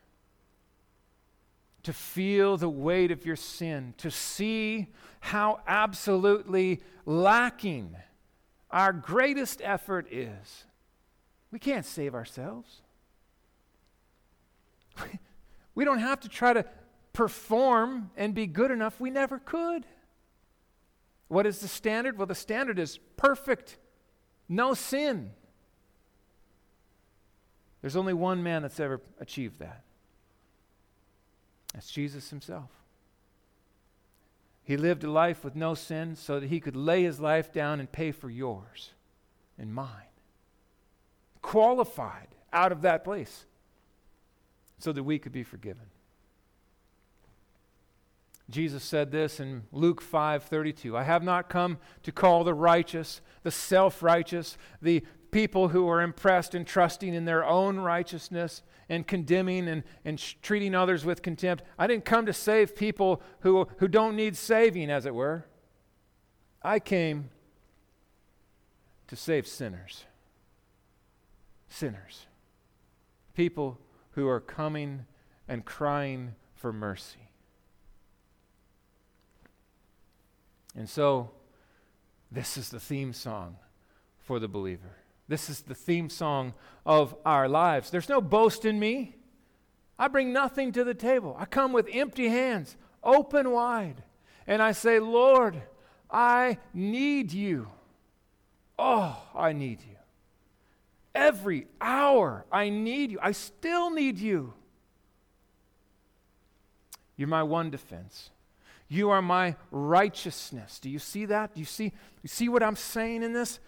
to 1.83 1.93
feel 1.93 2.57
the 2.57 2.69
weight 2.69 3.11
of 3.11 3.27
your 3.27 3.35
sin, 3.35 3.93
to 3.97 4.09
see 4.09 4.87
how 5.19 5.61
absolutely 5.67 6.81
lacking 7.05 7.97
our 8.71 8.93
greatest 8.93 9.61
effort 9.65 10.07
is. 10.13 10.65
We 11.51 11.59
can't 11.59 11.87
save 11.87 12.15
ourselves. 12.15 12.83
We 15.73 15.85
don't 15.85 16.01
have 16.01 16.21
to 16.21 16.29
try 16.29 16.53
to 16.53 16.65
perform 17.13 18.11
and 18.17 18.35
be 18.35 18.47
good 18.47 18.71
enough. 18.71 19.01
We 19.01 19.09
never 19.09 19.39
could. 19.39 19.87
What 21.29 21.47
is 21.47 21.61
the 21.61 21.69
standard? 21.69 22.19
Well, 22.19 22.27
the 22.27 22.35
standard 22.35 22.79
is 22.79 22.99
perfect, 23.17 23.79
no 24.49 24.75
sin. 24.75 25.31
There's 27.81 27.97
only 27.97 28.13
one 28.13 28.43
man 28.43 28.63
that's 28.63 28.81
ever 28.81 29.01
achieved 29.21 29.61
that. 29.61 29.85
That's 31.73 31.91
Jesus 31.91 32.31
himself. 32.31 32.69
He 34.65 34.77
lived 34.77 35.05
a 35.05 35.11
life 35.11 35.45
with 35.45 35.57
no 35.57 35.75
sin 35.75 36.15
so 36.17 36.41
that 36.41 36.49
he 36.49 36.61
could 36.61 36.77
lay 36.77 37.05
his 37.05 37.21
life 37.21 37.53
down 37.53 37.81
and 37.81 37.91
pay 37.91 38.11
for 38.13 38.29
yours 38.29 38.91
and 39.57 39.73
mine. 39.73 40.10
Qualified 41.43 42.29
out 42.53 42.73
of 42.73 42.83
that 42.83 43.05
place 43.05 43.47
so 44.79 44.93
that 44.93 45.05
we 45.05 45.19
could 45.19 45.33
be 45.33 45.43
forgiven. 45.43 45.87
Jesus 48.51 48.83
said 48.83 49.13
this 49.13 49.39
in 49.39 49.63
Luke 49.71 50.03
5:32. 50.03 50.97
I 50.97 51.05
have 51.05 51.23
not 51.23 51.49
come 51.49 51.79
to 52.03 52.11
call 52.11 52.43
the 52.43 52.55
righteous, 52.55 53.21
the 53.43 53.51
self-righteous, 53.51 54.59
the 54.83 55.05
people 55.31 55.69
who 55.69 55.89
are 55.89 56.01
impressed 56.01 56.55
and 56.55 56.67
trusting 56.67 57.15
in 57.15 57.25
their 57.25 57.45
own 57.45 57.79
righteousness 57.79 58.63
and 58.89 59.07
condemning 59.07 59.69
and, 59.69 59.85
and 60.05 60.19
sh- 60.19 60.35
treating 60.43 60.75
others 60.75 61.05
with 61.05 61.23
contempt. 61.23 61.63
I 61.79 61.87
didn't 61.87 62.05
come 62.05 62.27
to 62.27 62.33
save 62.33 62.75
people 62.75 63.23
who, 63.41 63.69
who 63.79 63.87
don't 63.87 64.17
need 64.17 64.37
saving, 64.37 64.91
as 64.91 65.07
it 65.07 65.15
were. 65.15 65.47
I 66.61 66.81
came 66.81 67.31
to 69.07 69.15
save 69.15 69.47
sinners. 69.47 70.05
Sinners. 71.71 72.27
People 73.35 73.79
who 74.11 74.29
are 74.29 74.41
coming 74.41 75.07
and 75.49 75.65
crying 75.65 76.35
for 76.55 76.73
mercy. 76.73 77.31
And 80.77 80.89
so, 80.89 81.31
this 82.31 82.57
is 82.57 82.69
the 82.69 82.79
theme 82.79 83.13
song 83.13 83.57
for 84.19 84.39
the 84.39 84.49
believer. 84.49 84.97
This 85.27 85.49
is 85.49 85.63
the 85.63 85.75
theme 85.75 86.11
song 86.11 86.55
of 86.85 87.17
our 87.25 87.49
lives. 87.49 87.91
There's 87.91 88.09
no 88.09 88.21
boast 88.21 88.65
in 88.65 88.79
me. 88.79 89.17
I 89.99 90.09
bring 90.09 90.33
nothing 90.33 90.73
to 90.73 90.85
the 90.85 90.95
table. 90.95 91.37
I 91.39 91.45
come 91.45 91.73
with 91.73 91.89
empty 91.93 92.29
hands, 92.29 92.77
open 93.03 93.51
wide. 93.51 94.03
And 94.47 94.61
I 94.61 94.73
say, 94.73 94.99
Lord, 94.99 95.63
I 96.11 96.59
need 96.75 97.33
you. 97.33 97.69
Oh, 98.79 99.21
I 99.35 99.53
need 99.53 99.83
you. 99.83 100.00
Every 101.15 101.67
hour, 101.81 102.45
I 102.53 102.69
need 102.69 103.11
you. 103.13 103.19
I 103.21 103.33
still 103.33 103.91
need 103.91 104.19
you. 104.19 104.55
You're 107.17 107.29
my 107.29 107.43
one 107.43 107.71
defense. 107.71 108.31
You 108.89 109.11
are 109.11 109.23
my 109.23 109.57
righteousness. 109.71 110.79
Do 110.79 110.91
you 110.91 110.99
see 110.99 111.27
that? 111.27 111.55
Do 111.55 111.61
you 111.61 111.67
see, 111.67 111.93
you 112.23 112.29
see 112.29 112.49
what 112.49 112.63
I'm 112.63 112.77
saying 112.77 113.23
in 113.23 113.33
this? 113.33 113.61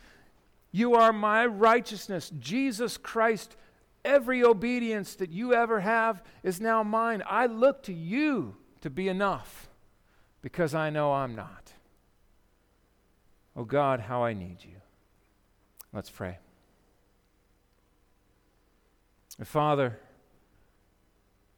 You 0.72 0.94
are 0.94 1.12
my 1.12 1.46
righteousness. 1.46 2.32
Jesus 2.40 2.96
Christ, 2.96 3.56
every 4.04 4.42
obedience 4.42 5.14
that 5.16 5.30
you 5.30 5.52
ever 5.54 5.80
have 5.80 6.22
is 6.42 6.60
now 6.60 6.82
mine. 6.82 7.22
I 7.26 7.46
look 7.46 7.82
to 7.84 7.92
you 7.92 8.56
to 8.80 8.90
be 8.90 9.08
enough 9.08 9.68
because 10.40 10.74
I 10.74 10.90
know 10.90 11.12
I'm 11.12 11.36
not. 11.36 11.72
Oh 13.54 13.64
God, 13.64 14.00
how 14.00 14.24
I 14.24 14.32
need 14.32 14.58
you. 14.62 14.76
Let's 15.92 16.10
pray. 16.10 16.38
Father, 19.44 19.98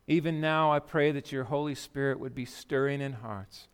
even 0.07 0.41
now, 0.41 0.73
I 0.73 0.81
pray 0.81 1.13
that 1.13 1.33
your 1.33 1.45
Holy 1.45 1.75
Spirit 1.75 2.21
would 2.21 2.35
be 2.35 2.45
stirring 2.45 3.01
in 3.01 3.15
hearts, 3.15 3.69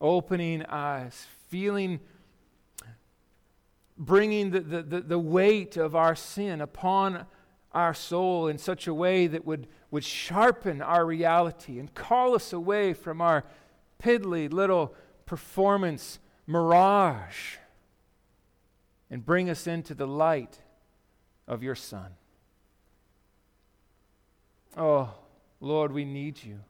opening 0.00 0.64
eyes, 0.66 1.26
feeling, 1.48 2.00
bringing 3.98 4.50
the, 4.50 4.60
the, 4.60 4.82
the, 4.82 5.00
the, 5.00 5.18
weight 5.18 5.76
of 5.76 5.96
our 5.96 6.14
sin 6.14 6.60
upon 6.60 7.26
our 7.72 7.94
soul 7.94 8.46
in 8.46 8.58
such 8.58 8.86
a 8.86 8.94
way 8.94 9.26
that 9.26 9.44
would, 9.44 9.66
would 9.90 10.04
sharpen 10.04 10.80
our 10.80 11.04
reality 11.04 11.80
and 11.80 11.94
call 11.94 12.34
us 12.34 12.52
away 12.52 12.92
from 12.92 13.20
our 13.20 13.44
piddly 14.00 14.52
little 14.52 14.94
performance 15.26 16.20
mirage 16.46 17.56
and 19.10 19.24
bring 19.24 19.50
us 19.50 19.66
into 19.66 19.94
the 19.94 20.06
light 20.06 20.60
of 21.48 21.62
your 21.62 21.74
Son. 21.74 22.14
Oh, 24.76 25.14
Lord, 25.60 25.92
we 25.92 26.04
need 26.04 26.42
you. 26.42 26.60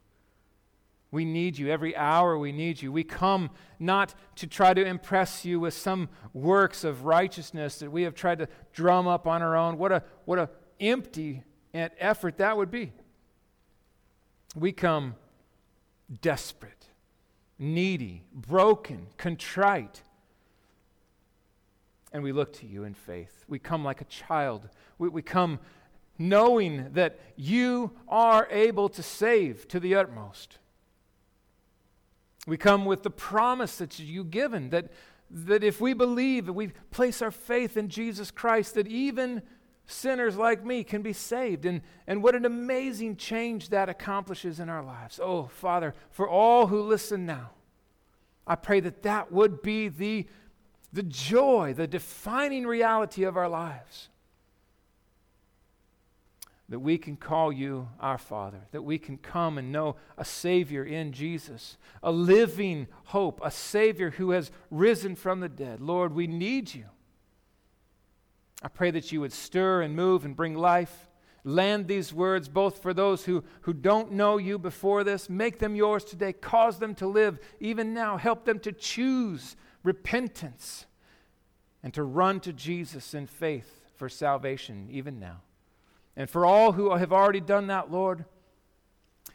We 1.11 1.25
need 1.25 1.59
you. 1.59 1.71
Every 1.71 1.97
hour 1.97 2.37
we 2.37 2.51
need 2.51 2.83
you. 2.83 2.91
We 2.91 3.05
come 3.05 3.51
not 3.79 4.15
to 4.37 4.49
try 4.49 4.75
to 4.75 4.85
impress 4.85 5.45
you 5.45 5.61
with 5.61 5.75
some 5.75 6.09
works 6.33 6.83
of 6.83 7.05
righteousness 7.05 7.79
that 7.79 7.93
we 7.93 8.03
have 8.03 8.15
tried 8.15 8.41
to 8.41 8.49
drum 8.73 9.07
up 9.07 9.27
on 9.27 9.41
our 9.41 9.57
own. 9.57 9.79
What 9.79 9.93
a 9.93 10.03
what 10.25 10.41
a 10.41 10.51
empty 10.81 11.45
effort 11.73 12.39
that 12.39 12.57
would 12.57 12.71
be. 12.71 12.93
We 14.57 14.73
come 14.73 15.15
desperate, 16.21 16.89
needy, 17.61 18.25
broken, 18.33 19.07
contrite. 19.17 20.03
And 22.13 22.23
we 22.23 22.33
look 22.33 22.53
to 22.55 22.67
you 22.67 22.85
in 22.85 22.95
faith. 22.95 23.45
We 23.49 23.59
come 23.59 23.85
like 23.85 24.01
a 24.01 24.05
child. 24.05 24.69
We, 24.99 25.09
we 25.09 25.23
come 25.23 25.59
knowing 26.19 26.93
that 26.93 27.19
you 27.37 27.93
are 28.09 28.47
able 28.51 28.89
to 28.89 29.03
save 29.03 29.67
to 29.69 29.81
the 29.81 29.95
utmost. 29.95 30.59
We 32.47 32.57
come 32.57 32.85
with 32.85 33.03
the 33.03 33.11
promise 33.11 33.79
that 33.79 33.99
you've 33.99 34.31
given 34.31 34.71
that, 34.71 34.93
that 35.31 35.65
if 35.65 35.81
we 35.81 35.95
believe 35.95 36.47
and 36.47 36.57
we 36.57 36.69
place 36.91 37.23
our 37.23 37.31
faith 37.31 37.77
in 37.77 37.89
Jesus 37.89 38.31
Christ, 38.31 38.75
that 38.75 38.87
even 38.87 39.43
sinners 39.87 40.37
like 40.37 40.65
me 40.65 40.85
can 40.85 41.03
be 41.03 41.13
saved. 41.13 41.65
And, 41.65 41.81
and 42.07 42.23
what 42.23 42.35
an 42.35 42.45
amazing 42.45 43.17
change 43.17 43.71
that 43.71 43.89
accomplishes 43.89 44.61
in 44.61 44.69
our 44.69 44.85
lives. 44.85 45.19
Oh, 45.23 45.45
Father, 45.45 45.95
for 46.11 46.29
all 46.29 46.67
who 46.67 46.83
listen 46.83 47.27
now, 47.27 47.51
I 48.47 48.57
pray 48.57 48.81
that 48.81 49.03
that 49.03 49.33
would 49.33 49.63
be 49.63 49.89
the, 49.89 50.27
the 50.93 51.03
joy, 51.03 51.73
the 51.75 51.87
defining 51.87 52.67
reality 52.67 53.25
of 53.25 53.37
our 53.37 53.49
lives 53.49 54.11
that 56.69 56.79
we 56.79 56.97
can 56.97 57.17
call 57.17 57.53
you 57.53 57.89
our 58.01 58.17
Father, 58.17 58.61
that 58.73 58.83
we 58.83 58.99
can 58.99 59.19
come 59.19 59.59
and 59.59 59.71
know 59.71 59.97
a 60.17 60.25
Savior 60.25 60.83
in 60.85 61.13
Jesus, 61.13 61.77
a 62.03 62.11
living 62.11 62.87
hope, 63.05 63.41
a 63.45 63.51
Savior 63.51 64.11
who 64.11 64.31
has 64.31 64.51
risen 64.71 65.15
from 65.15 65.41
the 65.41 65.49
dead. 65.49 65.81
Lord, 65.81 66.15
we 66.15 66.27
need 66.27 66.75
you. 66.75 66.87
I 68.63 68.69
pray 68.69 68.91
that 68.93 69.13
you 69.13 69.21
would 69.21 69.33
stir 69.33 69.83
and 69.83 69.95
move 69.95 70.25
and 70.25 70.35
bring 70.35 70.55
life. 70.55 71.11
Land 71.47 71.87
these 71.87 72.15
words 72.15 72.49
both 72.49 72.81
for 72.81 72.95
those 72.95 73.27
who, 73.27 73.45
who 73.63 73.75
don't 73.75 74.13
know 74.13 74.39
you 74.39 74.59
before 74.59 75.05
this. 75.05 75.29
Make 75.29 75.59
them 75.59 75.77
yours 75.77 76.03
today. 76.03 76.33
Cause 76.33 76.79
them 76.79 76.95
to 76.95 77.07
live 77.07 77.39
even 77.61 77.93
now. 77.93 78.17
Help 78.17 78.47
them 78.47 78.59
to 78.61 78.73
choose 78.73 79.55
repentance 79.83 80.87
and 81.83 81.93
to 81.93 82.03
run 82.03 82.41
to 82.41 82.55
Jesus 82.55 83.13
in 83.13 83.27
faith 83.27 83.83
for 83.97 84.09
salvation 84.09 84.89
even 84.91 85.21
now. 85.21 85.43
And 86.17 86.31
for 86.31 86.47
all 86.47 86.73
who 86.73 86.95
have 86.95 87.13
already 87.13 87.41
done 87.41 87.67
that, 87.69 87.91
Lord, 87.91 88.25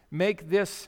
make 0.10 0.50
this 0.50 0.88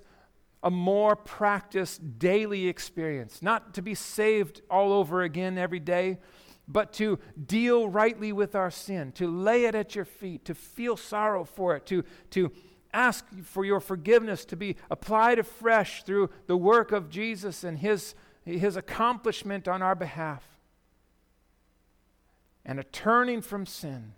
a 0.63 0.71
more 0.71 1.15
practiced 1.15 2.19
daily 2.19 2.67
experience, 2.67 3.41
not 3.41 3.73
to 3.73 3.81
be 3.81 3.95
saved 3.95 4.61
all 4.69 4.93
over 4.93 5.21
again 5.23 5.57
every 5.57 5.79
day, 5.79 6.19
but 6.67 6.93
to 6.93 7.19
deal 7.45 7.89
rightly 7.89 8.31
with 8.31 8.55
our 8.55 8.71
sin, 8.71 9.11
to 9.13 9.27
lay 9.27 9.65
it 9.65 9.75
at 9.75 9.95
your 9.95 10.05
feet, 10.05 10.45
to 10.45 10.55
feel 10.55 10.95
sorrow 10.95 11.43
for 11.43 11.75
it, 11.75 11.85
to, 11.87 12.03
to 12.29 12.51
ask 12.93 13.25
for 13.43 13.65
your 13.65 13.79
forgiveness 13.79 14.45
to 14.45 14.55
be 14.55 14.75
applied 14.89 15.39
afresh 15.39 16.03
through 16.03 16.29
the 16.47 16.57
work 16.57 16.91
of 16.91 17.09
Jesus 17.09 17.63
and 17.63 17.79
his, 17.79 18.13
his 18.45 18.75
accomplishment 18.75 19.67
on 19.67 19.81
our 19.81 19.95
behalf. 19.95 20.43
And 22.63 22.79
a 22.79 22.83
turning 22.83 23.41
from 23.41 23.65
sin 23.65 24.13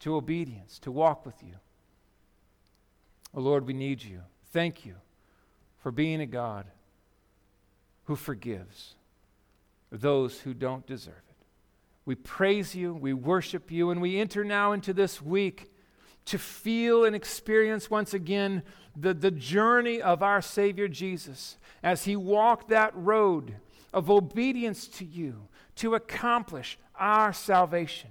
to 0.00 0.16
obedience, 0.16 0.78
to 0.80 0.90
walk 0.90 1.24
with 1.24 1.42
you. 1.42 1.54
Oh 3.34 3.40
Lord, 3.40 3.66
we 3.66 3.74
need 3.74 4.02
you. 4.02 4.22
Thank 4.52 4.86
you 4.86 4.94
for 5.78 5.90
being 5.90 6.20
a 6.20 6.26
God 6.26 6.66
who 8.04 8.16
forgives 8.16 8.94
those 9.90 10.40
who 10.40 10.54
don't 10.54 10.86
deserve 10.86 11.14
it. 11.14 11.36
We 12.04 12.14
praise 12.14 12.74
you, 12.74 12.94
we 12.94 13.12
worship 13.12 13.70
you, 13.70 13.90
and 13.90 14.00
we 14.00 14.18
enter 14.18 14.44
now 14.44 14.72
into 14.72 14.92
this 14.92 15.20
week 15.20 15.72
to 16.26 16.38
feel 16.38 17.04
and 17.04 17.14
experience 17.14 17.90
once 17.90 18.14
again 18.14 18.62
the, 18.96 19.14
the 19.14 19.30
journey 19.30 20.00
of 20.00 20.22
our 20.22 20.40
Savior 20.40 20.88
Jesus 20.88 21.56
as 21.82 22.04
he 22.04 22.16
walked 22.16 22.68
that 22.68 22.92
road 22.96 23.56
of 23.92 24.10
obedience 24.10 24.88
to 24.88 25.04
you 25.04 25.48
to 25.76 25.94
accomplish 25.94 26.78
our 26.98 27.32
salvation. 27.32 28.10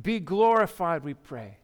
Be 0.00 0.20
glorified, 0.20 1.04
we 1.04 1.14
pray. 1.14 1.58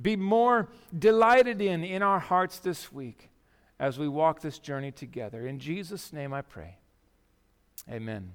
Be 0.00 0.16
more 0.16 0.68
delighted 0.96 1.60
in 1.60 1.84
in 1.84 2.02
our 2.02 2.18
hearts 2.18 2.58
this 2.58 2.92
week 2.92 3.30
as 3.78 3.98
we 3.98 4.08
walk 4.08 4.40
this 4.40 4.58
journey 4.58 4.92
together. 4.92 5.46
In 5.46 5.58
Jesus' 5.58 6.12
name 6.12 6.32
I 6.32 6.42
pray. 6.42 6.78
Amen. 7.90 8.32